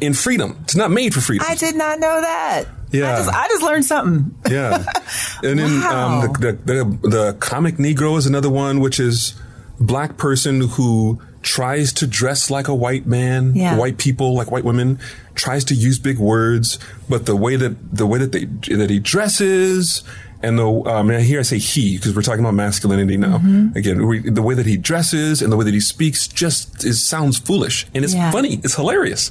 [0.00, 0.56] in freedom.
[0.62, 1.46] It's not made for freedom.
[1.48, 2.64] I did not know that.
[2.90, 3.12] Yeah.
[3.14, 4.34] I just, I just learned something.
[4.50, 4.84] Yeah.
[5.42, 6.20] And then Wow.
[6.24, 9.34] um, the, the, the, the comic Negro is another one, which is
[9.80, 13.76] black person who tries to dress like a white man, Yeah.
[13.76, 14.98] white people, like white women,
[15.36, 18.98] tries to use big words, but the way that the way that they that he
[18.98, 20.02] dresses
[20.42, 23.38] and the um, and here I say he because we're talking about masculinity now.
[23.38, 23.76] Mm-hmm.
[23.78, 27.00] Again, we, the way that he dresses and the way that he speaks just is
[27.00, 28.32] sounds foolish and it's Yeah.
[28.32, 28.54] funny.
[28.64, 29.30] It's hilarious.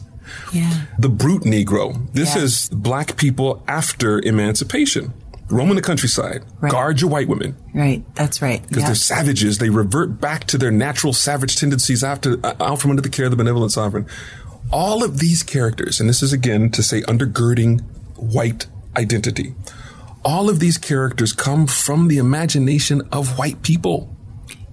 [0.53, 0.85] Yeah.
[0.99, 2.11] The brute Negro.
[2.13, 2.43] This Yeah.
[2.43, 5.13] is black people after emancipation.
[5.49, 6.43] Roam in the countryside.
[6.59, 6.71] Right.
[6.71, 8.03] Guard your white women Right.
[8.15, 8.61] That's right.
[8.67, 8.87] because Yeah.
[8.87, 9.59] they're savages.
[9.59, 13.25] They revert back to their natural savage tendencies after uh, out from under the care
[13.25, 14.05] of the benevolent sovereign.
[14.71, 17.81] All of these characters, and this is again to say undergirding
[18.17, 18.65] white
[18.97, 19.53] identity.
[20.25, 24.13] All of these characters come from the imagination of white people.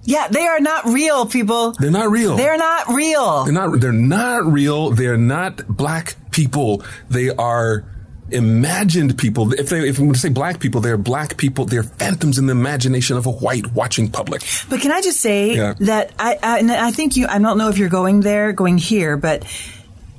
[0.05, 1.71] Yeah, they are not real, people.
[1.71, 2.35] They're not real.
[2.37, 3.43] They're not real.
[3.43, 3.79] They're not.
[3.81, 4.91] They're not real.
[4.91, 6.83] They're not black people.
[7.09, 7.83] They are
[8.31, 9.53] imagined people.
[9.53, 11.65] If they, if we say black people, they're black people.
[11.65, 14.41] They're phantoms in the imagination of a white watching public.
[14.69, 15.73] But can I just say Yeah.
[15.81, 18.77] that I, I, and I think you, I don't know if you're going there, going
[18.77, 19.43] here, but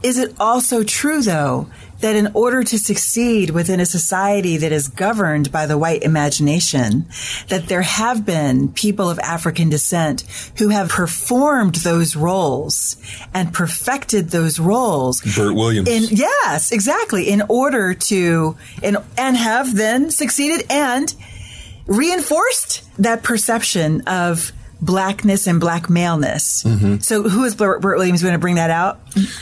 [0.03, 1.69] is it also true though
[2.01, 7.07] that in order to succeed within a society that is governed by the white imagination,
[7.49, 10.23] that there have been people of African descent
[10.59, 12.97] who have performed those roles
[13.33, 15.89] and perfected those roles Bert Williams.
[15.89, 17.29] in yes, exactly.
[17.31, 21.15] In order to and and have then succeeded and
[21.87, 26.65] reinforced that perception of blackness and black maleness.
[27.01, 29.01] So who is Bert, Bert Williams going to bring that out?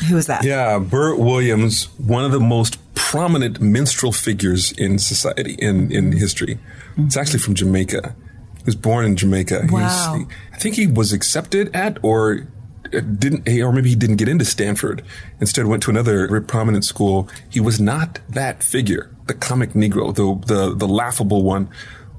[0.08, 0.44] Who is that?
[0.44, 6.58] Yeah, Bert Williams, one of the most prominent minstrel figures in society in in history.
[6.96, 8.14] It's actually from Jamaica.
[8.58, 9.66] He was born in Jamaica.
[9.66, 10.14] He was- Wow.
[10.18, 12.46] he- I think he was accepted at or
[12.94, 15.02] uh, didn't, or maybe he didn't get into Stanford.
[15.40, 17.28] Instead, went to another prominent school.
[17.50, 21.68] He was not that figure, the comic Negro, the the the laughable one,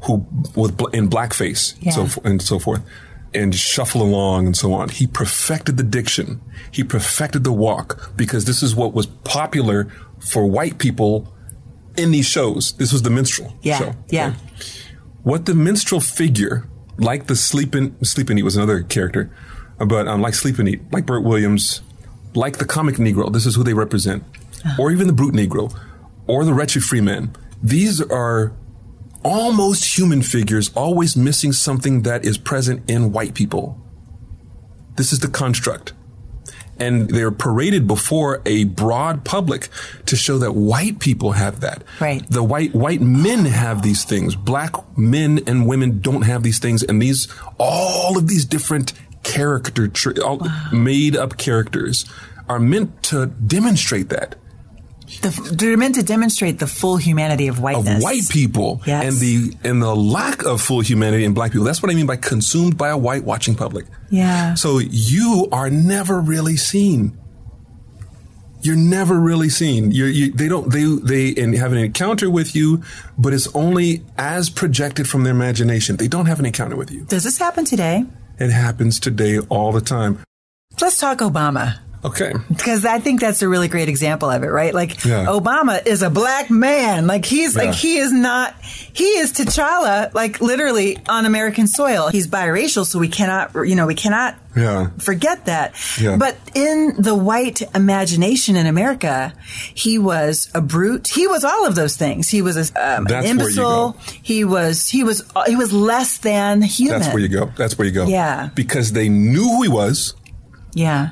[0.04, 1.92] who was in blackface Yeah.
[1.92, 2.82] so and so forth,
[3.34, 4.90] and shuffle along and so on.
[4.90, 6.42] He perfected the diction.
[6.72, 9.88] He perfected the walk because this is what was popular
[10.20, 11.34] for white people
[11.98, 12.74] in these shows.
[12.74, 13.94] This was the minstrel Yeah, show.
[14.10, 14.34] yeah.
[15.24, 19.32] What the minstrel figure, like the Sleepin' Sleepin' Eat was another character,
[19.80, 21.82] but um, like Sleepin' Eat, like Bert Williams,
[22.36, 24.24] like the comic Negro, this is who they represent,
[24.78, 25.76] or even the brute Negro,
[26.28, 27.36] or the wretched free man.
[27.64, 28.54] These are
[29.26, 33.82] almost human figures, always missing something that is present in white people.
[34.96, 35.94] This is the construct.
[36.78, 39.70] And they're paraded before a broad public
[40.06, 41.84] to show that white people have that.
[42.00, 42.30] Right.
[42.30, 44.36] The white white men have these things.
[44.36, 46.84] Black men and women don't have these things.
[46.84, 48.92] And these all of these different
[49.24, 52.06] character tra- all made up characters
[52.50, 54.36] are meant to demonstrate that
[55.22, 59.04] The, they're meant to demonstrate the full humanity of whiteness, of white people Yes.
[59.06, 61.66] and the and the lack of full humanity in black people.
[61.66, 63.86] That's what I mean by consumed by a white watching public.
[64.10, 64.56] Yeah.
[64.56, 67.18] So you are never really seen.
[68.62, 69.92] You're never really seen.
[69.92, 70.72] You're, you, they don't.
[70.72, 72.82] They they and have an encounter with you,
[73.16, 75.98] but it's only as projected from their imagination.
[75.98, 77.06] They don't have an encounter with you.
[77.06, 78.06] Does this happen today?
[78.40, 80.18] It happens today all the time.
[80.82, 81.78] Let's talk Obama.
[82.06, 82.34] Okay.
[82.50, 84.74] Because I think that's a really great example of it, right?
[84.74, 85.26] Like Yeah.
[85.26, 87.08] Obama is a black man.
[87.08, 87.64] Like he's Yeah.
[87.64, 88.54] like he is not
[88.94, 92.10] he is T'Challa, like literally on American soil.
[92.10, 94.88] He's biracial, so we cannot you know, we cannot Yeah.
[95.00, 95.74] forget that.
[96.18, 99.34] But in the white imagination in America,
[99.74, 101.08] he was a brute.
[101.08, 102.30] He was all of those things.
[102.30, 103.98] He was a, um, an That's where you imbecile.
[104.22, 107.00] He was he was he was less than human.
[107.00, 107.52] That's where you go.
[107.58, 108.06] That's where you go.
[108.08, 108.50] Yeah.
[108.54, 110.14] Because they knew who he was
[110.74, 111.12] Yeah.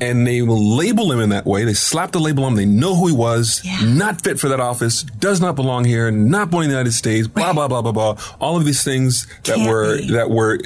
[0.00, 1.64] And they will label him in that way.
[1.64, 2.56] They slap the label on him.
[2.56, 3.60] They know who he was.
[3.64, 3.80] Yeah.
[3.84, 5.02] Not fit for that office.
[5.02, 6.10] Does not belong here.
[6.10, 7.28] Not born in the United States.
[7.28, 8.18] Blah, blah, blah, blah, blah.
[8.40, 10.12] All of these things that Can't were, be.
[10.12, 10.58] that were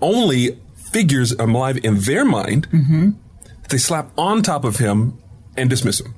[0.00, 0.58] only
[0.92, 2.68] figures alive in their mind.
[2.70, 3.10] Mm-hmm.
[3.68, 5.18] They slap on top of him
[5.56, 6.14] and dismiss him.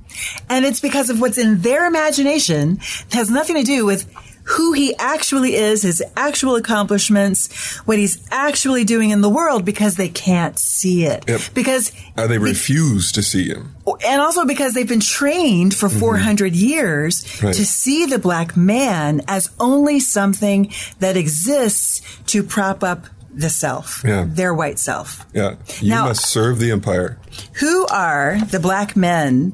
[0.49, 4.07] And it's because of what's in their imagination It has nothing to do with
[4.45, 9.95] who he actually is, his actual accomplishments, what he's actually doing in the world because
[9.97, 11.25] they can't see it.
[11.29, 11.41] Yep.
[11.55, 13.75] Because Uh, they refuse to see him.
[14.07, 17.47] and also because they've been trained for 400 years Mm-hmm.
[17.47, 17.55] Right.
[17.55, 24.03] to see the black man as only something that exists to prop up the self,
[24.05, 24.25] Yeah.
[24.29, 25.25] their white self.
[25.33, 25.55] Yeah.
[25.81, 27.17] You Now- must serve the empire.
[27.55, 29.53] Who are the black men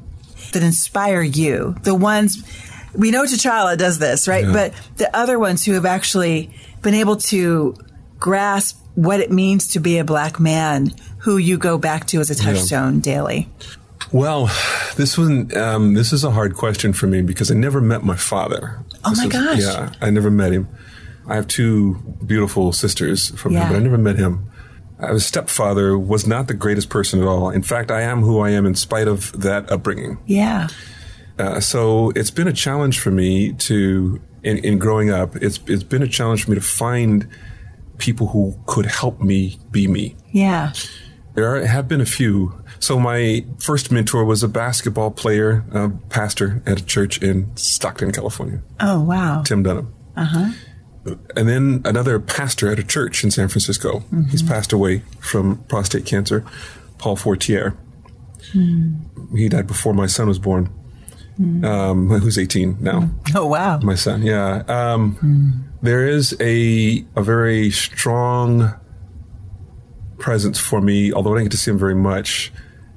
[0.51, 1.75] that inspire you?
[1.83, 2.43] The ones
[2.95, 4.45] we know T'Challa does this, right?
[4.45, 4.53] Yeah.
[4.53, 7.75] But the other ones who have actually been able to
[8.19, 12.29] grasp what it means to be a black man, who you go back to as
[12.29, 13.47] a touchstone daily.
[14.11, 14.47] Well,
[14.95, 18.15] this one, um, this is a hard question for me because I never met my
[18.15, 18.79] father.
[19.05, 19.59] Oh This my is- gosh.
[19.59, 20.67] Yeah, I never met him.
[21.27, 23.65] I have two beautiful sisters from Yeah.
[23.65, 24.49] him, but I never met him.
[24.99, 27.49] Uh, His stepfather was not the greatest person at all.
[27.51, 30.17] In fact, I am who I am in spite of that upbringing.
[30.25, 30.67] Yeah.
[31.39, 35.83] Uh, so it's been a challenge for me to, in, in growing up, it's it's
[35.83, 37.27] been a challenge for me to find
[37.97, 40.15] people who could help me be me.
[40.31, 40.73] Yeah.
[41.35, 42.53] There are, have been a few.
[42.79, 48.11] So my first mentor was a basketball player, uh, pastor at a church in Stockton,
[48.11, 49.41] California, Oh, wow.
[49.43, 49.93] Tim Dunham.
[50.17, 50.51] Uh-huh.
[51.35, 54.03] And then another pastor at a church in San Francisco.
[54.29, 56.43] He's passed away from prostate cancer,
[56.97, 57.75] Paul Fortier.
[59.33, 60.69] He died before my son was born,
[61.39, 61.63] Mm.
[61.63, 63.35] um, who's 18 now mm.
[63.35, 63.79] Oh, wow.
[63.79, 64.23] my son.
[64.23, 64.63] Yeah.
[64.67, 65.81] Um, mm.
[65.81, 68.73] there is a a very strong
[70.19, 72.51] presence for me, although I didn't get to see him very much.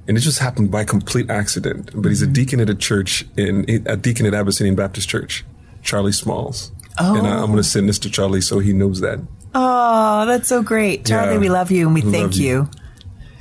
[0.07, 1.91] And it just happened by complete accident.
[1.95, 2.33] But he's a mm-hmm.
[2.33, 5.45] deacon at a church in a deacon at Abyssinian Baptist Church,
[5.81, 6.71] Charlie Smalls.
[6.99, 7.17] Uh, oh.
[7.17, 9.19] And I, I'm going to send this to Charlie so he knows that.
[9.55, 11.05] Oh, that's so great.
[11.05, 11.39] Charlie, Yeah.
[11.39, 12.69] we love you and we thank you.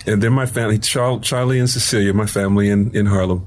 [0.07, 0.13] you.
[0.13, 3.47] And then my family, Char- Charlie and Cecilia, my family in, in Harlem.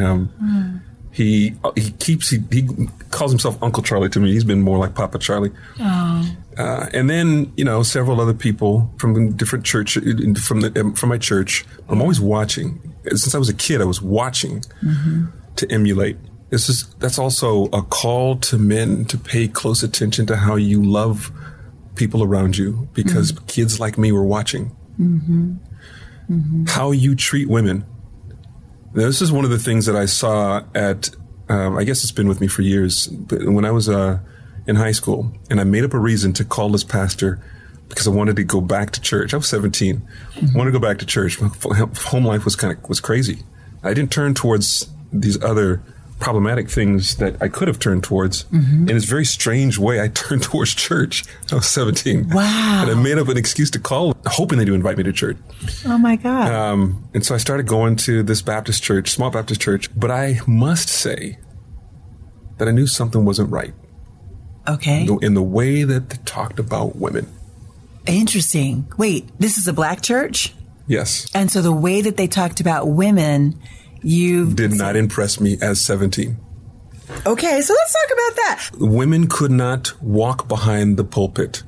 [0.00, 2.66] Um, He he keeps he, he
[3.10, 4.32] calls himself Uncle Charlie to me.
[4.32, 5.50] He's been more like Papa Charlie.
[6.56, 11.08] Uh, and then you know several other people from different church from the um, from
[11.10, 11.66] my church.
[11.88, 12.80] I'm always watching.
[13.08, 14.62] Since I was a kid, I was watching
[15.56, 16.16] to emulate.
[16.48, 20.82] This is that's also a call to men to pay close attention to how you
[20.82, 21.30] love
[21.94, 24.74] people around you because kids like me were watching
[26.68, 27.84] how you treat women.
[28.94, 31.10] Now, this is one of the things that I saw at,
[31.48, 33.06] um, I guess it's been with me for years.
[33.06, 34.18] But when I was uh,
[34.66, 37.40] in high school, and I made up a reason to call this pastor
[37.88, 39.34] because I wanted to go back to church.
[39.34, 40.02] I was 17.
[40.36, 41.40] I wanted to go back to church.
[41.40, 43.42] My home life was kind of was crazy.
[43.82, 45.82] I didn't turn towards these other
[46.22, 48.46] problematic things that I could have turned towards.
[48.52, 51.24] In this very strange way, I turned towards church.
[51.50, 52.28] I was 17.
[52.28, 52.82] Wow.
[52.82, 55.36] And I made up an excuse to call, hoping they do invite me to church.
[55.84, 56.52] Oh my God.
[56.52, 59.90] Um, and so I started going to this Baptist church, small Baptist church.
[59.98, 61.38] But I must say
[62.58, 63.74] that I knew something wasn't right
[64.68, 65.06] okay.
[65.22, 67.26] in the way that they talked about women.
[68.06, 68.86] Interesting.
[68.96, 70.54] Wait, this is a black church?
[70.86, 73.58] Yes, And so the way that they talked about women,
[74.02, 76.36] you did not impress me as 17.
[77.26, 78.70] Okay, so let's talk about that.
[78.78, 81.62] Women could not walk behind the pulpit.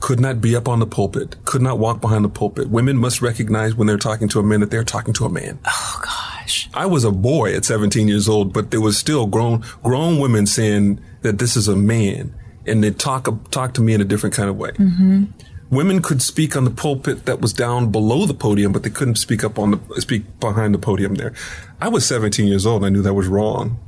[0.00, 1.44] Could not be up on the pulpit.
[1.44, 2.70] Could not walk behind the pulpit.
[2.70, 5.58] Women must recognize when they're talking to a man that they're talking to a man.
[5.66, 6.70] Oh gosh.
[6.72, 10.46] I was a boy at 17 years old, but there was still grown grown women
[10.46, 14.34] saying that this is a man, and they talk talk to me in a different
[14.34, 14.70] kind of way.
[14.70, 15.24] Mm-hmm.
[15.70, 19.16] Women could speak on the pulpit that was down below the podium, but they couldn't
[19.16, 21.34] speak up on the speak behind the podium there.
[21.80, 23.78] I was 17 years old, and I knew that was wrong.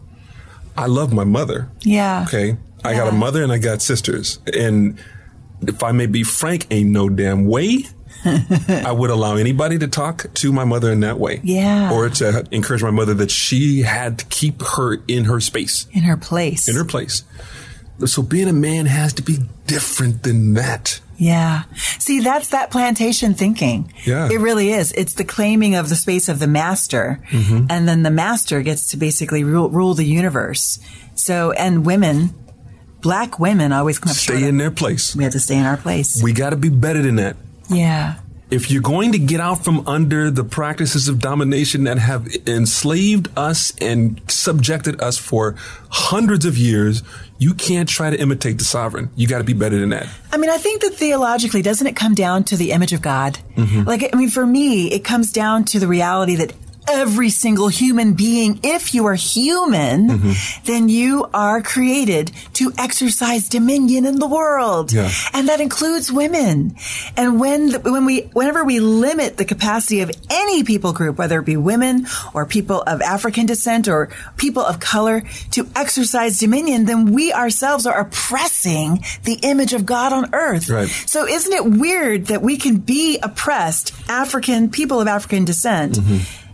[0.77, 1.69] I love my mother.
[1.81, 2.25] Yeah.
[2.29, 4.99] Okay, I got a mother and I got sisters, and
[5.63, 7.85] if I may be frank, ain't no damn way.
[8.25, 11.41] I would allow anybody to talk to my mother in that way.
[11.43, 11.91] Yeah.
[11.91, 16.03] Or to encourage my mother that she had to keep her in her space, In
[16.03, 16.69] her place.
[16.69, 17.25] in her place.
[18.05, 21.01] So being a man has to be different than that.
[21.21, 21.65] Yeah.
[21.99, 23.93] See, that's that plantation thinking.
[24.05, 24.31] Yeah.
[24.33, 24.91] It really is.
[24.93, 27.23] It's the claiming of the space of the master.
[27.31, 27.67] Mm-hmm.
[27.69, 30.79] And then the master gets to basically rule, rule the universe.
[31.15, 32.31] So, and women,
[33.03, 35.15] black women always come up Stay in their place.
[35.15, 36.23] We have to stay in our place.
[36.23, 37.37] We got to be better than that.
[37.69, 38.17] yeah.
[38.51, 43.29] If you're going to get out from under the practices of domination that have enslaved
[43.37, 45.55] us and subjected us for
[45.89, 47.03] hundreds of years,
[47.39, 49.11] you can't try to imitate the sovereign.
[49.15, 50.09] You got to be better than that.
[50.33, 53.39] I mean, I think that theologically, doesn't it come down to the image of God?
[53.55, 53.85] Mm-hmm.
[53.85, 56.53] Like, I mean, for me, it comes down to the reality that
[56.91, 60.65] every single human being, if you are human, Mm-hmm.
[60.65, 64.93] then you are created to exercise dominion in the world.
[64.93, 65.11] Yeah.
[65.33, 66.75] And that includes women.
[67.17, 71.39] And when, the, when we, whenever we limit the capacity of any people group, whether
[71.41, 75.23] it be women or people of African descent or people of color
[75.53, 80.69] to exercise dominion, then we ourselves are oppressing the image of God on earth.
[80.69, 80.89] Right.
[80.89, 85.99] So isn't it weird that we can be oppressed, African, people of African descent,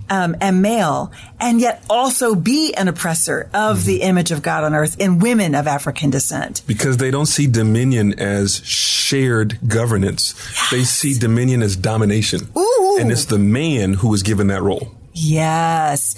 [0.08, 4.74] um, and male, and yet also be an oppressor of the image of God on
[4.74, 6.62] earth in women of African descent?
[6.66, 10.34] Because they don't see dominion as shared governance.
[10.70, 12.48] They see dominion as domination.
[12.56, 12.98] Ooh.
[13.00, 14.94] And it's the man who is given that role.
[15.12, 16.14] Yes.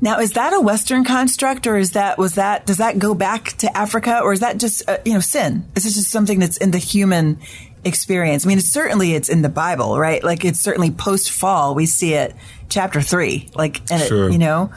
[0.00, 3.56] Now, is that a Western construct, or is that was that does that go back
[3.58, 5.64] to Africa, or is that just uh, you know sin?
[5.74, 7.38] Is this just something that's in the human
[7.84, 8.44] experience?
[8.44, 10.22] I mean, it's certainly it's in the Bible, right?
[10.22, 12.34] Like it's certainly post fall we see it,
[12.74, 14.28] chapter three, like and Sure.
[14.28, 14.70] it, you know,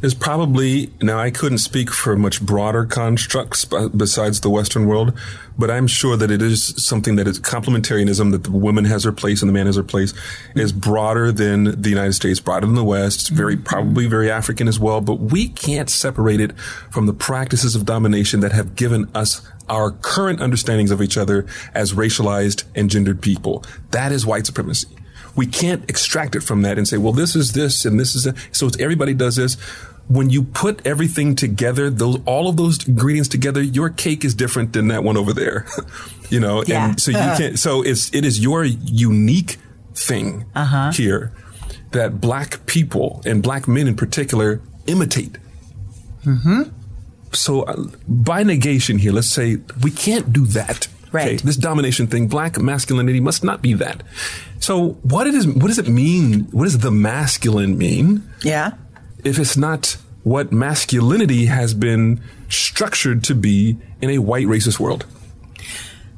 [0.00, 5.12] There's probably, now I couldn't speak for much broader constructs besides the Western world,
[5.56, 9.12] but I'm sure that it is something that is complementarianism, that the woman has her
[9.12, 10.12] place and the man has her place,
[10.56, 13.26] is broader than the United States, broader than the West.
[13.26, 13.36] Mm-hmm.
[13.36, 16.58] Very, probably very African as well, but we can't separate it
[16.90, 21.46] from the practices of domination that have given us our current understandings of each other
[21.74, 23.64] as racialized and gendered people.
[23.92, 24.88] That is white supremacy
[25.36, 28.24] we can't extract it from that and say, well, this is this and this is
[28.24, 28.36] that.
[28.52, 29.56] So it's, everybody does this.
[30.08, 34.72] When you put everything together, those all of those ingredients together, your cake is different
[34.72, 35.64] than that one over there.
[36.28, 36.90] you know, Yeah.
[36.90, 37.58] and so you can't.
[37.58, 39.56] So it's it is your unique
[39.94, 40.44] thing
[40.92, 41.32] here
[41.92, 45.38] that black people and black men in particular imitate.
[46.24, 46.62] Hmm.
[47.32, 50.88] So uh, by negation here, let's say we can't do that.
[51.12, 51.42] Right.
[51.42, 54.02] This domination thing, black masculinity must not be that.
[54.60, 56.44] So what it is, what does it mean?
[56.52, 58.72] What does the masculine mean yeah,
[59.24, 65.04] if it's not what masculinity has been structured to be in a white racist world?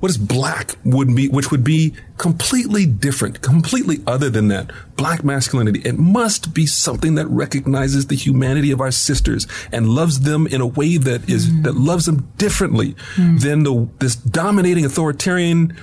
[0.05, 4.71] What is black would be, which would be completely different, completely other than that.
[4.97, 5.81] Black masculinity.
[5.81, 10.61] It must be something that recognizes the humanity of our sisters and loves them in
[10.61, 11.63] a way that is, mm.
[11.63, 13.41] that loves them differently mm.
[13.41, 15.75] than the, this dominating authoritarian,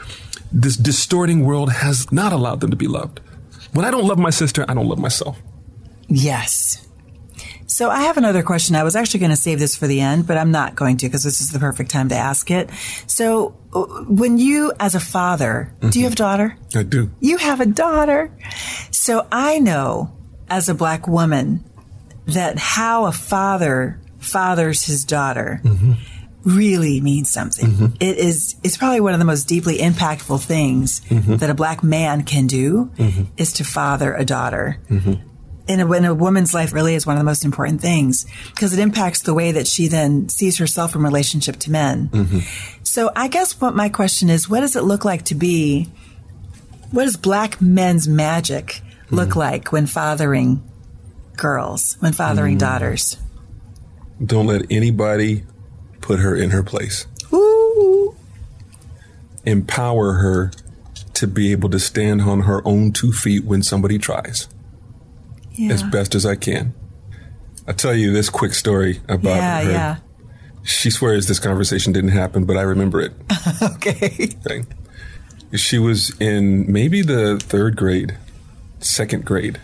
[0.51, 3.21] this distorting world has not allowed them to be loved.
[3.73, 5.41] When I don't love my sister, I don't love myself.
[6.07, 6.87] yes.
[7.71, 8.75] So I have another question.
[8.75, 11.07] I was actually going to save this for the end, but I'm not going to
[11.07, 12.69] because this is the perfect time to ask it.
[13.07, 16.57] So uh, when you, as a father, do you have a daughter?
[16.75, 17.09] I do.
[17.21, 18.29] You have a daughter.
[18.91, 20.11] So I know
[20.49, 21.63] as a black woman
[22.25, 25.93] that how a father fathers his daughter mm-hmm.
[26.43, 27.69] really means something.
[27.69, 27.95] Mm-hmm.
[28.01, 31.37] It is, it's probably one of the most deeply impactful things mm-hmm.
[31.37, 32.91] that a black man can do
[33.37, 34.77] is to father a daughter.
[35.67, 38.73] In a, in a woman's life really is one of the most important things because
[38.73, 42.09] it impacts the way that she then sees herself in relationship to men.
[42.09, 42.39] Mm-hmm.
[42.83, 45.87] So I guess what my question is, what does it look like to be
[46.91, 49.39] what does black men's magic look mm-hmm.
[49.39, 50.61] like when fathering
[51.37, 52.59] girls, when fathering mm.
[52.59, 53.17] daughters?
[54.23, 55.43] Don't let anybody
[56.01, 57.07] put her in her place.
[57.33, 58.15] Ooh.
[59.45, 60.51] Empower her
[61.13, 64.47] to be able to stand on her own two feet when somebody tries
[65.53, 65.73] Yeah.
[65.73, 66.73] as best as I can.
[67.67, 69.71] I'll tell you this quick story about yeah, her.
[69.71, 69.95] yeah.
[70.63, 73.13] She swears this conversation didn't happen, but I remember it.
[73.61, 73.97] Okay.
[74.27, 74.67] thing.
[75.53, 78.17] She was in maybe the third grade,
[78.79, 79.59] second grade.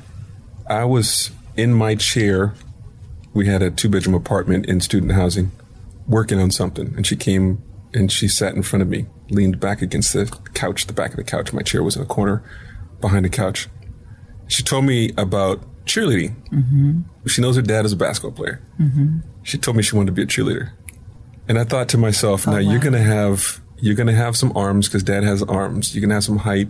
[0.69, 2.53] I was in my chair.
[3.33, 5.51] We had a two bedroom apartment in student housing,
[6.07, 6.93] working on something.
[6.95, 7.61] And she came
[7.93, 11.17] and she sat in front of me, leaned back against the couch, the back of
[11.17, 11.53] the couch.
[11.53, 12.43] My chair was in a corner
[12.99, 13.67] behind the couch.
[14.47, 16.35] She told me about cheerleading.
[16.49, 17.27] Mm-hmm.
[17.27, 18.61] She knows her dad is a basketball player.
[18.79, 19.19] Mm-hmm.
[19.43, 20.71] She told me she wanted to be a cheerleader.
[21.47, 24.87] And I thought to myself, now you're going to have you're to have some arms
[24.87, 25.93] because dad has arms.
[25.93, 26.69] You're going to have some height.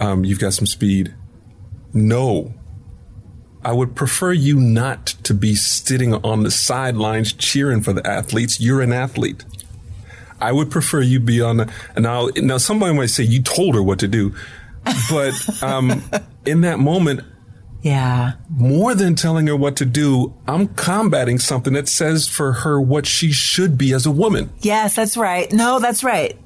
[0.00, 1.14] Um, you've got some speed.
[1.92, 2.52] No,
[3.64, 8.60] I would prefer you not to be sitting on the sidelines cheering for the athletes.
[8.60, 9.44] You're an athlete.
[10.40, 13.82] I would prefer you be on the, now, now somebody might say you told her
[13.82, 14.34] what to do,
[15.08, 16.02] but, um,
[16.44, 17.20] in that moment,
[17.84, 18.32] Yeah.
[18.48, 23.04] more than telling her what to do, I'm combating something that says for her what
[23.06, 24.50] she should be as a woman.
[24.60, 25.52] Yes, that's right.
[25.52, 26.36] No, that's right.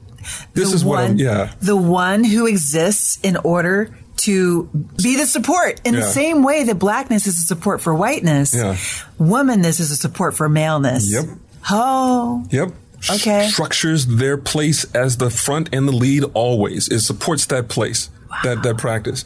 [0.54, 1.52] This The is what I'm, one- yeah.
[1.60, 4.64] The one who exists in order to
[5.00, 8.52] be the support in the same way that blackness is a support for whiteness.
[8.52, 8.74] Yeah.
[9.20, 11.10] Womanness is a support for maleness.
[11.10, 11.24] Yep.
[11.70, 12.44] Oh.
[12.50, 12.70] Yep.
[13.12, 13.46] Okay.
[13.46, 16.88] Structures their place as the front and the lead always.
[16.88, 18.38] It supports that place, wow.
[18.42, 19.24] that, that practice.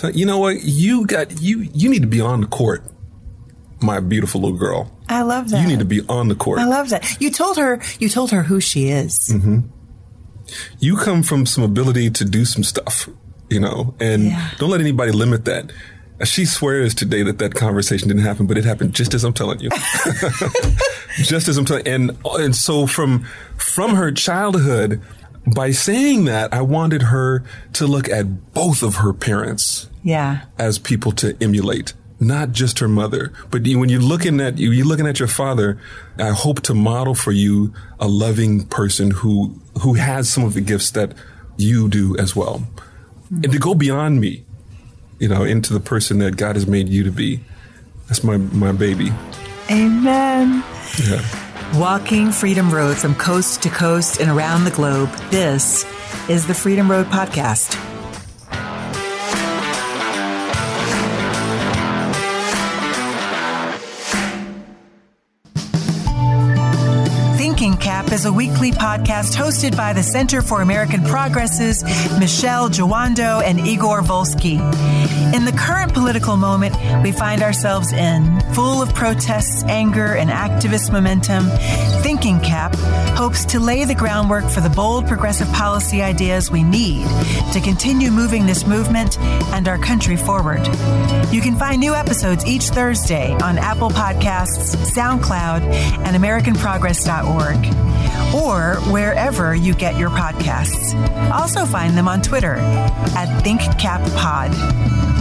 [0.00, 0.62] So, you know what?
[0.62, 2.82] You got, you, you need to be on the court,
[3.82, 4.90] my beautiful little girl.
[5.10, 5.60] I love that.
[5.60, 6.58] You need to be on the court.
[6.58, 7.20] I love that.
[7.20, 9.28] You told her you told her who she is.
[9.30, 9.58] Mm-hmm.
[10.78, 13.08] you come from some ability to do some stuff,
[13.50, 14.50] you know, and Yeah.
[14.58, 15.70] don't let anybody limit that.
[16.24, 19.60] She swears today that that conversation didn't happen, but it happened just as I'm telling
[19.60, 19.68] you.
[21.16, 23.26] just as I'm telling, and and so from
[23.56, 25.00] from her childhood,
[25.46, 27.42] by saying that, I wanted her
[27.74, 30.42] to look at both of her parents Yeah.
[30.58, 33.32] as people to emulate, not just her mother.
[33.50, 35.78] But when you're looking at you, you're looking at your father.
[36.18, 40.60] I hope to model for you a loving person who who has some of the
[40.60, 41.14] gifts that
[41.56, 42.58] you do as well,
[43.28, 43.40] hmm.
[43.44, 44.44] and to go beyond me,
[45.18, 47.40] you know, into the person that God has made you to be.
[48.08, 49.10] That's my my baby.
[49.70, 50.62] Amen.
[51.08, 51.22] Yeah.
[51.74, 55.08] Walking Freedom Road from coast to coast and around the globe.
[55.30, 55.86] This
[56.28, 57.99] is the Freedom Road Podcast.
[68.12, 71.84] Is a weekly podcast hosted by the Center for American Progress's
[72.18, 74.58] Michelle Jawando and Igor Volsky.
[75.32, 80.92] In the current political moment we find ourselves in, full of protests, anger, and activist
[80.92, 81.46] momentum,
[82.02, 82.74] Thinking Cap
[83.16, 87.06] hopes to lay the groundwork for the bold progressive policy ideas we need
[87.52, 89.18] to continue moving this movement
[89.52, 90.66] and our country forward.
[91.30, 97.56] You can find new episodes each Thursday on Apple Podcasts, SoundCloud, and AmericanProgress.org,
[98.34, 100.94] or wherever you get your podcasts.
[101.32, 105.19] Also find them on Twitter at ThinkCapPod.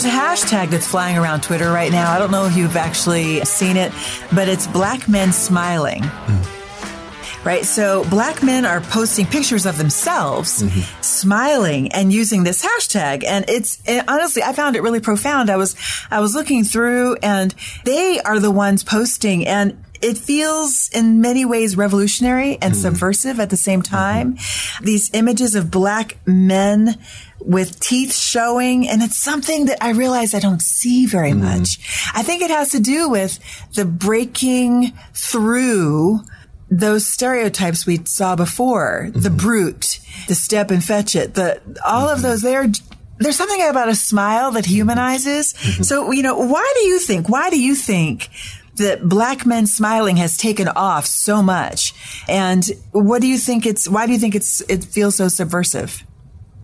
[0.00, 2.10] There's a hashtag that's flying around Twitter right now.
[2.10, 3.92] I don't know if you've actually seen it,
[4.34, 6.02] but it's black men smiling.
[6.04, 7.46] Hmm.
[7.46, 7.66] Right?
[7.66, 11.02] So black men are posting pictures of themselves mm-hmm.
[11.02, 13.24] smiling and using this hashtag.
[13.24, 15.50] And it's and honestly, I found it really profound.
[15.50, 15.76] I was,
[16.10, 21.44] I was looking through and they are the ones posting and it feels in many
[21.44, 22.82] ways revolutionary and mm-hmm.
[22.82, 23.94] subversive at the same mm-hmm.
[23.94, 24.38] time.
[24.82, 26.98] These images of black men
[27.40, 28.88] with teeth showing.
[28.88, 31.58] And it's something that I realize I don't see very mm-hmm.
[31.58, 31.78] much.
[32.14, 33.38] I think it has to do with
[33.74, 36.20] the breaking through
[36.70, 39.98] those stereotypes we saw before, the brute,
[40.28, 42.68] the step and fetch it, the, all of those there.
[43.18, 45.50] There's something about a smile that humanizes.
[45.86, 48.30] So, you know, why do you think, why do you think
[48.80, 51.94] that black men smiling has taken off so much?
[52.28, 56.04] And what do you think it's, why do you think it's, it feels so subversive?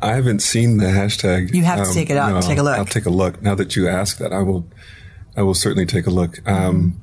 [0.02, 1.48] I haven't seen the hashtag.
[1.48, 2.76] Um, You have to take it out and take a look.
[2.78, 3.40] I'll take a look.
[3.40, 4.66] Now that you ask that, I will.
[5.38, 6.46] I will certainly take a look.
[6.48, 7.00] Um,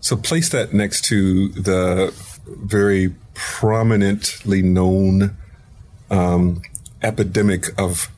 [0.00, 2.14] so place that next to the
[2.46, 5.36] very prominently known
[6.10, 6.60] um,
[7.02, 8.10] epidemic of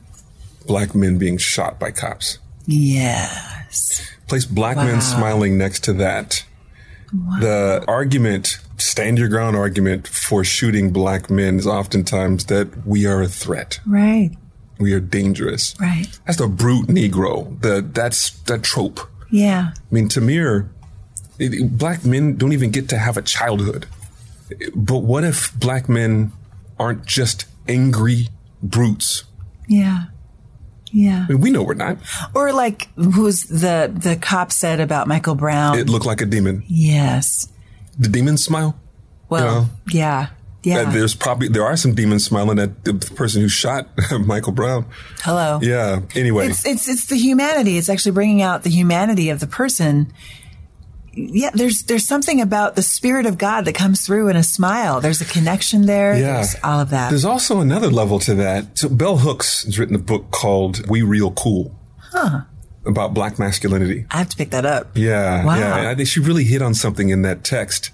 [0.67, 2.39] black men being shot by cops.
[2.67, 4.03] Yes.
[4.31, 6.45] Place black men smiling next to that.
[7.41, 13.21] The argument, stand your ground argument for shooting black men is oftentimes that we are
[13.23, 13.81] a threat.
[13.85, 14.31] Right.
[14.79, 15.75] We are dangerous.
[15.81, 16.07] Right.
[16.27, 17.61] That's the brute Negro.
[17.61, 19.01] The that's that trope.
[19.33, 19.73] Yeah.
[19.75, 20.69] I mean, Tamir,
[21.41, 23.87] it- black men don't even get to have a childhood.
[24.77, 26.31] But what if black men
[26.79, 28.29] aren't just angry
[28.63, 29.25] brutes?
[29.69, 30.05] Yeah.
[30.93, 31.27] Yeah.
[31.29, 31.99] I mean, we know we're not.
[32.35, 35.79] Or like who's the the cop said about Michael Brown?
[35.79, 36.65] It looked like a demon.
[36.67, 37.49] yes.
[37.99, 38.79] The demon smile.
[39.29, 39.71] Well, know?
[39.89, 40.29] yeah.
[40.63, 40.91] Yeah.
[40.91, 43.89] There's probably there are some demons smiling at the person who shot
[44.25, 44.85] Michael Brown.
[45.23, 45.59] Hello.
[45.63, 46.01] Yeah.
[46.15, 47.79] Anyway, It's it's it's the humanity.
[47.79, 50.13] It's actually bringing out the humanity of the person.
[51.13, 55.01] Yeah, there's there's something about the spirit of God that comes through in a smile.
[55.01, 56.17] There's a connection there.
[56.17, 57.11] yeah, There's all of that.
[57.11, 58.79] There's also another level to that.
[58.79, 61.75] So Bell Hooks has written a book called "We Real Cool."
[62.13, 62.43] Huh.
[62.87, 64.07] about black masculinity.
[64.11, 64.97] I have to pick that up.
[64.97, 65.59] Yeah, Wow.
[65.59, 65.91] yeah.
[65.91, 67.91] I think she really hit on something in that text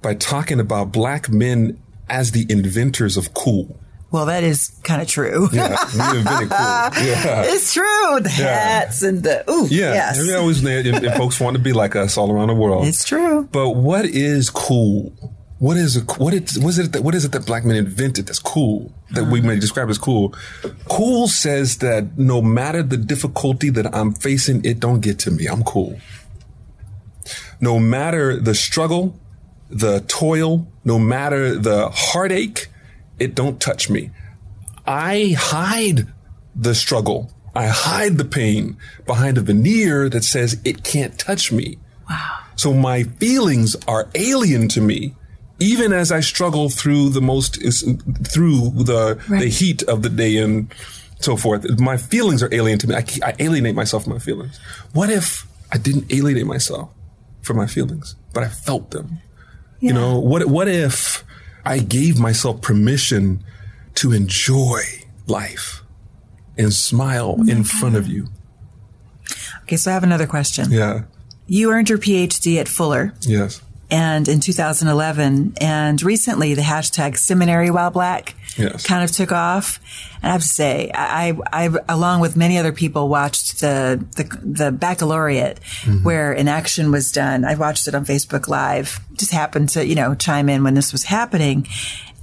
[0.00, 1.78] by talking about black men
[2.08, 3.78] as the inventors of cool.
[4.12, 5.48] Well, that is kind of true.
[5.52, 6.48] Yeah, we cool.
[7.02, 7.42] Yeah.
[7.46, 8.20] It's true.
[8.20, 10.18] The hats and the ooh, Yeah, yes.
[10.18, 12.86] and we always and, and folks want to be like us all around the world.
[12.86, 13.48] It's true.
[13.50, 15.12] But what is cool?
[15.58, 17.76] What is a, what it what is it that what is it that black men
[17.76, 20.34] invented that's cool that we may describe as cool?
[20.90, 25.46] Cool says that no matter the difficulty that I'm facing, it don't get to me.
[25.46, 25.98] I'm cool.
[27.60, 29.18] No matter the struggle,
[29.70, 32.66] the toil, no matter the heartache,
[33.18, 34.10] it don't touch me.
[34.86, 36.08] I hide
[36.54, 37.30] the struggle.
[37.54, 41.78] I hide the pain behind a veneer that says it can't touch me.
[42.08, 42.38] Wow.
[42.56, 45.14] So my feelings are alien to me,
[45.58, 47.56] even as I struggle through the most
[48.26, 50.72] through the the heat of the day and
[51.20, 51.78] so forth.
[51.78, 52.94] My feelings are alien to me.
[52.94, 54.58] I, I alienate myself from my feelings.
[54.92, 56.90] What if I didn't alienate myself
[57.42, 59.18] from my feelings, but I felt them?
[59.80, 61.24] You know, what what if
[61.64, 63.44] I gave myself permission
[63.96, 64.80] to enjoy
[65.26, 65.82] life
[66.58, 68.28] and smile Oh in front of you?
[69.62, 70.70] Okay, so I have another question.
[70.70, 71.02] Yeah.
[71.46, 73.60] You earned your PhD at Fuller Yes.
[73.90, 78.86] and in 2011, and recently the hashtag seminary while black Yes.
[78.86, 79.80] kind of took off.
[80.22, 84.24] And I have to say, I, I, along with many other people, watched the the,
[84.42, 86.04] the baccalaureate mm-hmm.
[86.04, 87.44] where an action was done.
[87.44, 89.00] I watched it on Facebook Live.
[89.14, 91.66] Just happened to you know chime in when this was happening.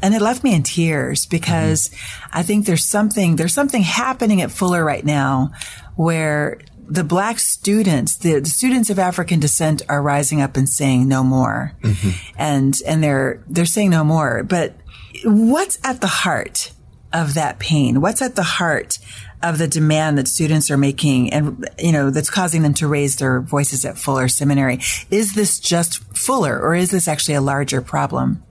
[0.01, 2.37] And it left me in tears because mm-hmm.
[2.37, 5.51] I think there's something, there's something happening at Fuller right now
[5.95, 11.07] where the black students, the, the students of African descent are rising up and saying
[11.07, 11.73] no more.
[11.83, 12.33] Mm-hmm.
[12.37, 14.43] And, and they're, they're saying no more.
[14.43, 14.75] But
[15.23, 16.71] what's at the heart
[17.13, 18.01] of that pain?
[18.01, 18.99] What's at the heart
[19.41, 23.15] of the demand that students are making and, you know, that's causing them to raise
[23.15, 24.79] their voices at Fuller Seminary?
[25.09, 28.43] Is this just Fuller or is this actually a larger problem?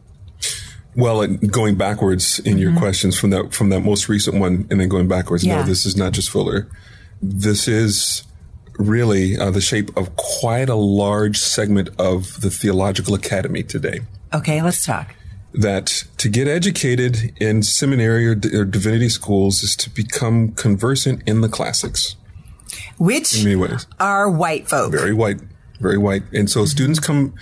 [0.97, 4.89] Well, going backwards in your questions from that from that most recent one, and then
[4.89, 5.45] going backwards.
[5.45, 5.51] Mm-hmm.
[5.51, 5.61] Yeah.
[5.61, 6.67] No, this is not just Fuller.
[7.23, 8.25] This is
[8.79, 14.01] really uh, the shape of quite a large segment of the theological academy today.
[14.35, 15.15] Okay, let's talk.
[15.61, 21.41] That to get educated in seminary or, or divinity schools is to become conversant in
[21.41, 22.15] the classics.
[22.99, 24.93] Which In many ways, are white folk.
[24.93, 25.41] very white,
[25.81, 27.35] very white, and so students come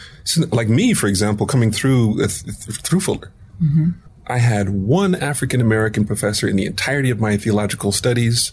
[0.51, 3.33] like me, for example, coming through uh, th- through Fuller.
[4.27, 8.53] I had one African American professor in the entirety of my theological studies,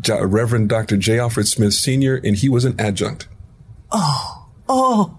[0.00, 0.96] Jo- Reverend Dr.
[0.96, 1.18] J.
[1.18, 3.26] Alfred Smith Sr., and he was an adjunct.
[3.90, 5.18] Oh, oh,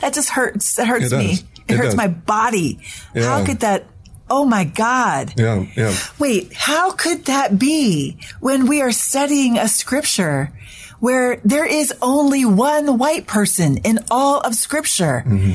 [0.00, 0.74] that just hurts.
[0.76, 1.26] That hurts It me.
[1.36, 1.44] does.
[1.68, 1.96] It, It hurts does.
[1.96, 2.80] my body.
[3.14, 3.86] How could that?
[4.30, 5.34] Oh my God.
[5.36, 5.96] Yeah, yeah.
[6.18, 10.52] Wait, how could that be when we are studying a scripture
[11.00, 15.24] where there is only one white person in all of scripture?
[15.26, 15.52] Mm-hmm.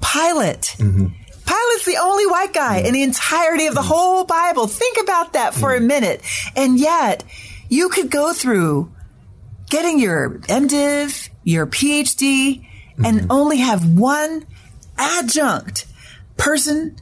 [0.00, 0.76] Pilate.
[0.78, 1.06] Mm-hmm.
[1.46, 2.86] Pilate's the only white guy mm-hmm.
[2.86, 4.66] in the entirety of the whole Bible.
[4.66, 6.22] Think about that for a minute.
[6.54, 7.24] And yet,
[7.68, 8.92] you could go through
[9.68, 12.66] getting your MDiv, your PhD,
[13.02, 14.46] and only have one
[15.00, 15.86] adjunct
[16.36, 16.96] person.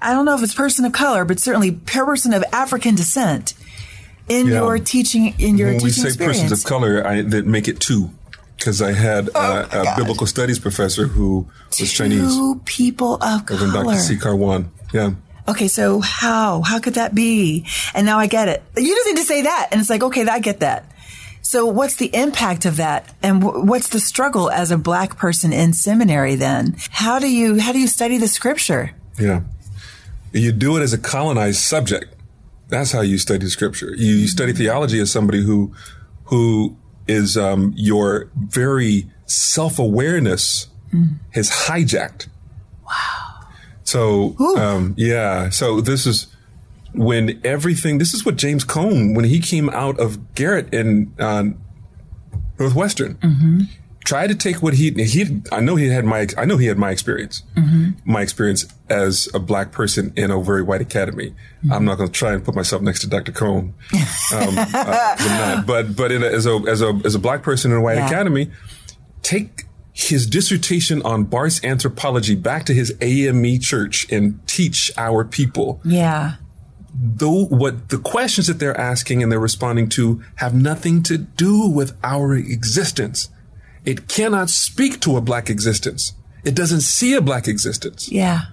[0.00, 3.54] I don't know if it's person of color, but certainly person of African descent
[4.28, 4.60] in Yeah.
[4.60, 6.40] your teaching in your when we say experience.
[6.42, 8.10] persons of color, I, that make it two.
[8.56, 9.96] Because I had Oh uh, a God.
[9.96, 11.46] biblical studies professor who
[11.78, 13.70] was Chinese, Two people of color.
[13.72, 13.96] Dr.
[13.98, 14.70] Sze-kar Wan.
[14.92, 15.12] Yeah.
[15.46, 16.62] Okay, so how?
[16.62, 17.64] How could that be?
[17.94, 18.62] And now I get it.
[18.76, 19.68] You just need to say that.
[19.70, 20.90] And it's like, okay, I get that.
[21.48, 23.10] So what's the impact of that?
[23.22, 26.76] And wh- what's the struggle as a black person in seminary then?
[26.90, 28.90] How do you, how do you study the scripture?
[29.18, 29.44] Yeah.
[30.30, 32.14] You do it as a colonized subject.
[32.68, 33.94] That's how you study scripture.
[33.96, 35.72] You, you study theology as somebody who,
[36.24, 36.76] who
[37.06, 40.66] is, um, your very self-awareness
[41.30, 42.28] has hijacked.
[42.84, 43.46] Wow.
[43.84, 45.48] So, um, yeah.
[45.48, 46.26] So this is
[46.94, 51.44] when everything, this is what James Cone, when he came out of Garrett in, uh,
[52.58, 53.68] Northwestern,
[54.04, 56.78] tried to take what he he I know he had my I know he had
[56.78, 57.42] my experience
[58.04, 61.34] my experience as a black person in a very white academy.
[61.70, 63.32] I'm not going to try and put myself next to Dr.
[63.32, 63.74] Cone,
[64.34, 67.78] um, uh, but but in a, as a as a as a black person in
[67.78, 68.06] a white Yeah.
[68.06, 68.50] academy,
[69.22, 75.80] take his dissertation on Barth's anthropology back to his AME church and teach our people
[75.84, 76.36] Yeah.
[77.00, 81.68] Though what the questions that they're asking and they're responding to have nothing to do
[81.68, 83.28] with our existence.
[83.84, 86.12] It cannot speak to a black existence.
[86.44, 88.10] It doesn't see a black existence.
[88.10, 88.46] Yeah.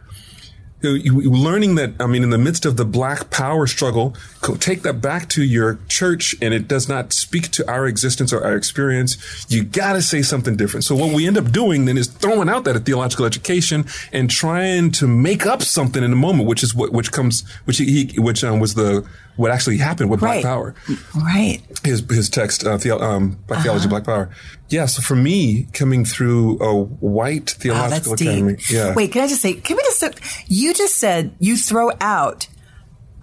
[0.82, 4.16] Learning that i mean in the midst of the black power struggle
[4.60, 8.44] take that back to your church and it does not speak to our existence or
[8.44, 11.98] our experience you got to say something different so what we end up doing then
[11.98, 16.48] is throwing out that theological education and trying to make up something in the moment
[16.48, 20.22] which is what which comes which he which um, was the what actually happened with
[20.22, 20.42] right.
[20.42, 20.76] Black Power.
[21.16, 21.60] Right.
[21.84, 23.64] His his text, uh, the, um, Black uh-huh.
[23.64, 24.30] Theology, Black Power.
[24.70, 24.86] Yeah.
[24.86, 28.58] So for me, coming through a white theological oh, academy.
[28.70, 28.94] Yeah.
[28.94, 29.54] Wait, can I just say?
[29.54, 30.04] Can we just?
[30.48, 32.48] You just said you throw out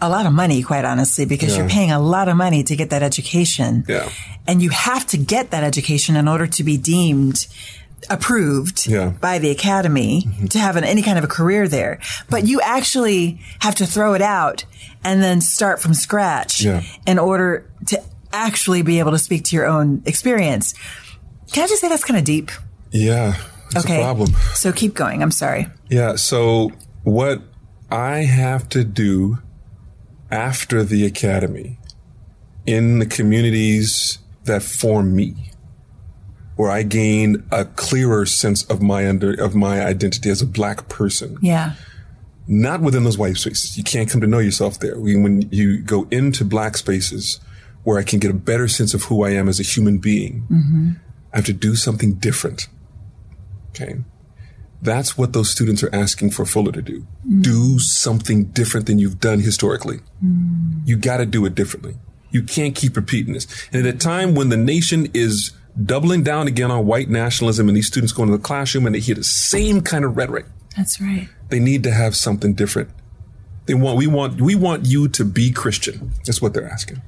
[0.01, 1.59] a lot of money, quite honestly, because yeah.
[1.59, 3.85] you're paying a lot of money to get that education.
[3.89, 4.11] Yeah.
[4.47, 7.47] And you have to get that education in order to be deemed
[8.11, 9.11] approved yeah.
[9.21, 10.47] by the academy mm-hmm.
[10.47, 12.01] to have an, any kind of a career there.
[12.29, 14.65] But you actually have to throw it out
[15.05, 16.65] and then start from scratch
[17.07, 20.75] in order to actually be able to speak to your own experience.
[21.53, 22.51] Can I just say that's kind of deep?
[22.91, 23.35] Yeah.
[23.77, 24.01] okay.
[24.01, 24.33] problem.
[24.55, 25.23] So keep going.
[25.23, 25.67] I'm sorry.
[25.89, 26.17] Yeah.
[26.17, 26.73] So
[27.05, 27.43] what
[27.91, 29.39] I have to do
[30.31, 31.79] after the academy
[32.67, 35.51] in the communities that form me
[36.57, 40.89] where I gain a clearer sense of my under of my identity as a black
[40.89, 41.39] person.
[41.41, 41.75] Yeah.
[42.47, 43.77] Not within those white spaces.
[43.77, 44.99] You can't come to know yourself there.
[44.99, 47.41] When you go into black spaces
[47.85, 50.47] where I can get a better sense of who I am as a human being,
[50.51, 50.91] mm-hmm.
[51.33, 52.69] I have to do something different.
[53.71, 53.97] Okay.
[54.83, 57.07] That's what those students are asking for Fuller to do.
[57.27, 57.43] Mm.
[57.43, 60.01] Do something different than you've done historically.
[60.23, 60.83] Mm.
[60.85, 61.95] You got to do it differently.
[62.31, 63.47] You can't keep repeating this.
[63.73, 65.53] And at a time when the nation is
[65.83, 69.01] doubling down again on white nationalism and these students go into the classroom and they
[69.01, 70.47] hear the same kind of rhetoric.
[70.77, 71.29] That's right.
[71.49, 72.91] They need to have something different.
[73.67, 76.13] They want, we want, we want you to be Christian.
[76.27, 77.01] That's what they're asking.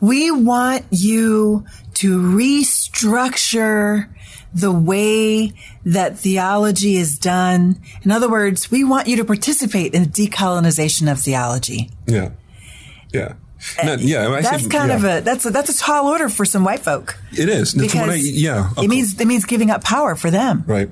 [0.00, 4.08] We want you to restructure
[4.54, 5.52] the way
[5.84, 7.80] that theology is done.
[8.02, 11.90] In other words, we want you to participate in the decolonization of theology.
[12.06, 12.30] Yeah.
[13.12, 13.34] Yeah.
[13.80, 14.96] Uh, Not, yeah, I that's kind yeah.
[14.96, 17.18] of a that's a, that's a tall order for some white folk.
[17.32, 20.64] It is because I, yeah, it means it means giving up power for them.
[20.66, 20.90] Right.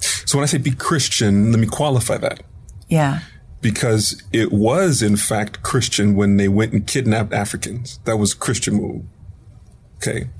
[0.00, 2.42] So when I say be Christian, let me qualify that.
[2.88, 3.20] Yeah.
[3.60, 7.98] Because it was in fact Christian when they went and kidnapped Africans.
[8.04, 9.04] That was Christian move.
[9.96, 10.30] Okay.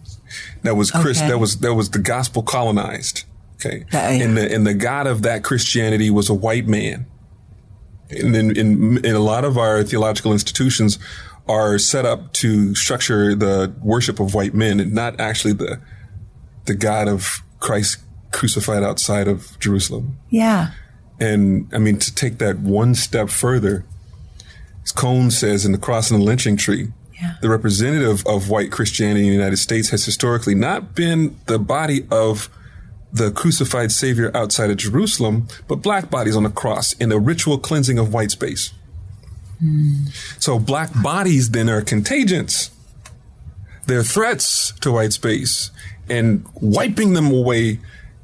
[0.63, 1.19] That was Chris.
[1.19, 1.29] Okay.
[1.29, 3.25] That was that was the gospel colonized.
[3.57, 3.83] Okay.
[3.93, 4.11] Uh, yeah.
[4.11, 7.07] And the and the God of that Christianity was a white man.
[8.09, 10.99] And in, in in a lot of our theological institutions,
[11.51, 15.81] are set up to structure the worship of white men and not actually the
[16.67, 17.99] the God of Christ
[18.33, 20.19] crucified outside of Jerusalem.
[20.29, 20.71] Yeah.
[21.21, 23.85] And I mean to take that one step further,
[24.83, 26.89] as Cone says in the cross and the lynching tree,
[27.21, 27.35] yeah.
[27.43, 32.07] the representative of white Christianity in the United States has historically not been the body
[32.11, 32.49] of
[33.13, 37.59] the crucified Savior outside of Jerusalem, but black bodies on the cross in a ritual
[37.59, 38.73] cleansing of white space.
[39.59, 40.07] Hmm.
[40.39, 42.71] So black bodies then are contagions.
[43.87, 45.71] They're threats to white space
[46.09, 47.81] and wiping them away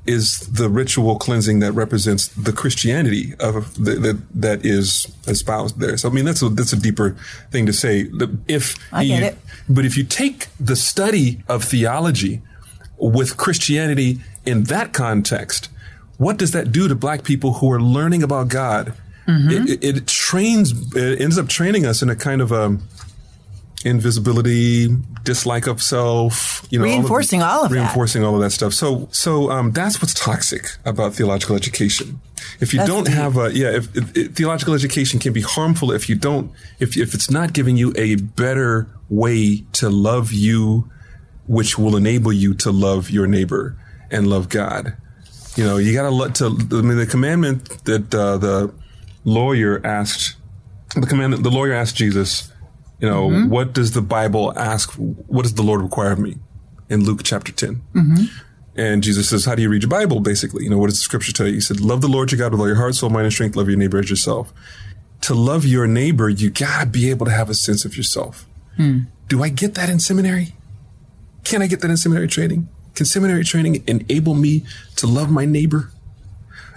[0.06, 5.96] is the ritual cleansing that represents the Christianity of the, the, that is espoused there.
[5.96, 7.16] So I mean that's a that's a deeper
[7.50, 8.10] thing to say.
[8.48, 9.38] If I get you, it.
[9.68, 12.42] but if you take the study of theology
[12.98, 15.68] with Christianity in that context,
[16.18, 18.94] what does that do to black people who are learning about God
[19.26, 19.50] Mm-hmm.
[19.50, 22.78] It, it, it, trains, it ends up training us in a kind of a
[23.84, 24.88] invisibility,
[25.22, 28.28] dislike of self, you know, reinforcing all of, all of reinforcing that.
[28.28, 28.72] all of that stuff.
[28.72, 32.20] So, so um, that's what's toxic about theological education.
[32.60, 35.92] If you that's don't have a, yeah, if, if, if, theological education can be harmful
[35.92, 40.90] if you don't, if if it's not giving you a better way to love you,
[41.46, 43.76] which will enable you to love your neighbor
[44.10, 44.96] and love God.
[45.56, 46.46] You know, you got to let to.
[46.46, 48.72] I mean, the commandment that uh, the
[49.24, 50.36] lawyer asked
[50.94, 51.42] the commandment.
[51.42, 52.50] The lawyer asked Jesus,
[53.00, 53.50] you know, mm-hmm.
[53.50, 54.92] what does the Bible ask?
[54.94, 56.36] What does the Lord require of me?
[56.88, 57.82] In Luke chapter 10.
[57.94, 58.24] Mm-hmm.
[58.76, 60.20] And Jesus says, how do you read your Bible?
[60.20, 61.54] Basically, you know, what does the scripture tell you?
[61.54, 63.56] He said, love the Lord your God with all your heart, soul, mind, and strength.
[63.56, 64.52] Love your neighbor as yourself.
[65.22, 68.46] To love your neighbor, you gotta be able to have a sense of yourself.
[68.76, 69.00] Hmm.
[69.28, 70.52] Do I get that in seminary?
[71.42, 72.68] Can I get that in seminary training?
[72.94, 74.64] Can seminary training enable me
[74.96, 75.90] to love my neighbor?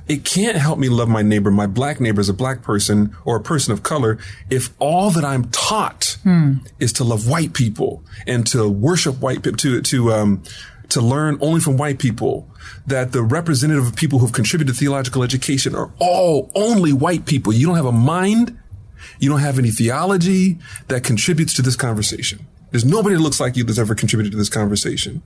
[0.10, 3.36] It can't help me love my neighbor, my black neighbor as a black person or
[3.38, 4.18] a person of color
[4.50, 6.56] if all that I'm taught hmm.
[6.80, 10.44] is to love white people and to worship white people, to, to, um,
[10.90, 12.50] to learn only from white people,
[12.88, 17.54] that the representative of people who've contributed to theological education are all only white people.
[17.54, 18.58] You don't have a mind.
[19.20, 20.58] You don't have any theology
[20.88, 22.48] that contributes to this conversation.
[22.72, 25.22] There's nobody that looks like you that's ever contributed to this conversation.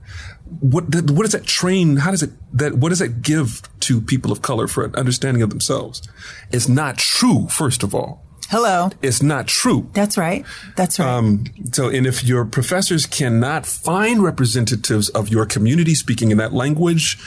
[0.60, 1.96] What what does that train?
[1.96, 5.42] How does it that what does that give to people of color for an understanding
[5.42, 6.02] of themselves?
[6.50, 7.48] It's not true.
[7.48, 8.90] First of all, Hello.
[9.02, 9.88] it's not true.
[9.92, 10.44] That's right.
[10.76, 11.08] That's right.
[11.08, 16.52] Um, so, and if your professors cannot find representatives of your community speaking in that
[16.52, 17.18] language,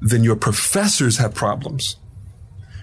[0.00, 1.96] then your professors have problems.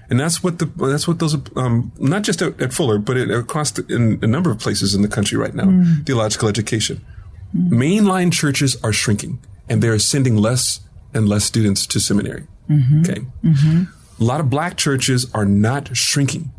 [0.10, 3.30] And that's what the that's what those um, not just at, at Fuller, but it,
[3.30, 5.66] across the, in a number of places in the country right now.
[6.06, 7.06] Theological education,
[7.54, 10.80] mainline churches are shrinking, and they are sending less
[11.14, 12.48] and less students to seminary.
[13.02, 13.26] Okay,
[14.20, 16.52] a lot of black churches are not shrinking,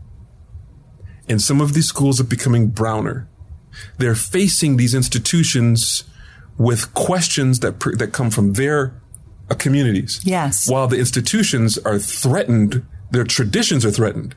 [1.27, 3.29] and some of these schools are becoming browner.
[3.97, 6.05] They're facing these institutions
[6.59, 8.93] with questions that pr- that come from their
[9.51, 10.21] uh, communities.
[10.25, 10.69] Yes.
[10.69, 14.35] While the institutions are threatened, their traditions are threatened.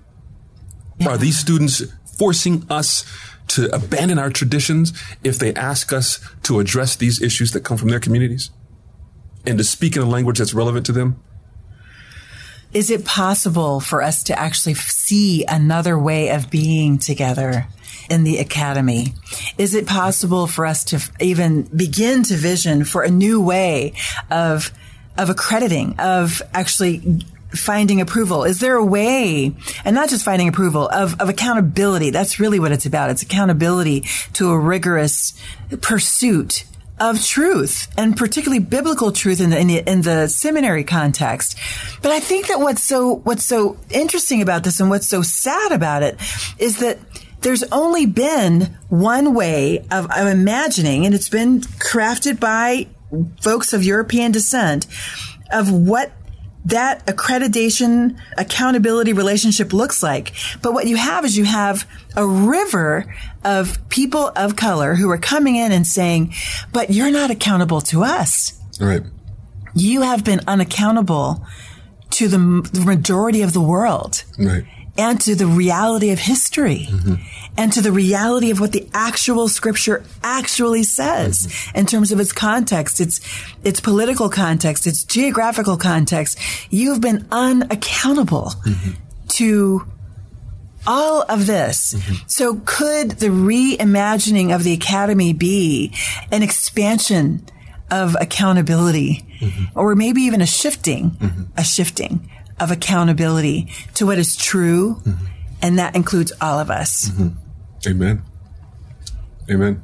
[1.06, 1.84] Are these students
[2.18, 3.06] forcing us
[3.50, 4.94] to abandon our traditions
[5.24, 8.50] if they ask us to address these issues that come from their communities
[9.46, 11.22] and to speak in a language that's relevant to them?
[12.74, 17.68] Is it possible for us to actually see another way of being together
[18.10, 19.14] in the academy?
[19.58, 23.94] Is it possible for us to even begin to vision for a new way
[24.30, 24.72] of
[25.18, 28.44] of accrediting, of actually finding approval?
[28.44, 29.54] Is there a way,
[29.86, 32.10] and not just finding approval, of, of accountability?
[32.10, 33.10] That's really what it's about.
[33.10, 35.34] It's accountability to a rigorous
[35.82, 36.66] pursuit
[37.00, 41.58] of truth and particularly biblical truth in the, in the, in the seminary context.
[42.02, 45.72] But I think that what's so, what's so interesting about this and what's so sad
[45.72, 46.18] about it
[46.60, 47.00] is that
[47.42, 52.88] there's only been one way of, of imagining, and it's been crafted by
[53.42, 54.86] folks of European descent
[55.52, 56.12] of what
[56.66, 60.34] that accreditation accountability relationship looks like.
[60.62, 65.18] But what you have is you have a river of people of color who are
[65.18, 66.34] coming in and saying,
[66.72, 68.60] but you're not accountable to us.
[68.80, 69.02] Right.
[69.74, 71.46] You have been unaccountable
[72.12, 72.38] to the
[72.74, 74.66] the majority of the world Right.
[75.02, 77.16] And to the reality of history mm-hmm.
[77.58, 81.80] and to the reality of what the actual scripture actually says mm-hmm.
[81.80, 83.20] in terms of its context, its,
[83.64, 86.38] its political context, its geographical context.
[86.70, 88.92] You've been unaccountable mm-hmm.
[89.40, 89.88] to
[90.86, 91.96] all of this.
[92.28, 95.94] So could the reimagining of the academy be
[96.32, 97.46] an expansion
[97.90, 99.26] of accountability?
[99.76, 101.18] Or maybe even a shifting,
[101.58, 102.31] a shifting
[102.62, 105.02] of accountability to what is true?
[105.04, 105.26] Mm-hmm.
[105.62, 107.10] And that includes all of us.
[107.10, 107.90] Mm-hmm.
[107.90, 108.24] Amen.
[109.50, 109.82] Amen.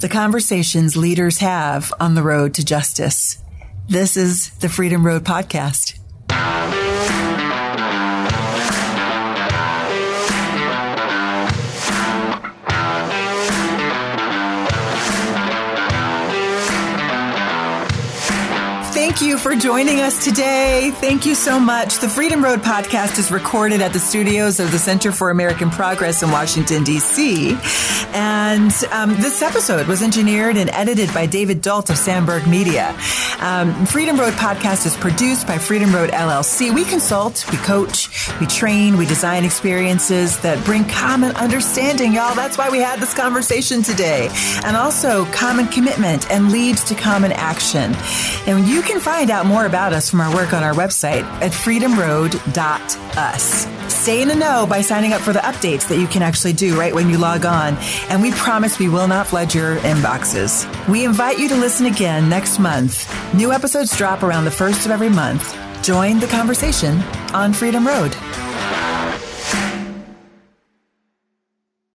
[0.00, 3.42] The conversations leaders have on the road to justice.
[3.88, 5.98] This is the Freedom Road podcast.
[19.10, 20.92] Thank you for joining us today.
[20.94, 21.98] Thank you so much.
[21.98, 26.22] The Freedom Road podcast is recorded at the studios of the Center for American Progress
[26.22, 27.58] in Washington, D.C.
[28.12, 32.96] And um, this episode was engineered and edited by David Dalt of Sandberg Media.
[33.40, 36.72] Um, Freedom Road podcast is produced by Freedom Road LLC.
[36.72, 42.36] We consult, we coach, we train, we design experiences that bring common understanding, y'all.
[42.36, 44.28] That's why we had this conversation today.
[44.64, 47.94] And also common commitment and leads to common action.
[48.46, 51.52] And you can find out more about us from our work on our website at
[51.52, 53.92] freedomroad.us.
[53.92, 56.78] Stay in the know by signing up for the updates that you can actually do
[56.78, 57.76] right when you log on.
[58.08, 60.66] And we promise we will not flood your inboxes.
[60.88, 63.12] We invite you to listen again next month.
[63.34, 65.56] New episodes drop around the first of every month.
[65.82, 67.00] Join the conversation
[67.32, 68.14] on Freedom Road.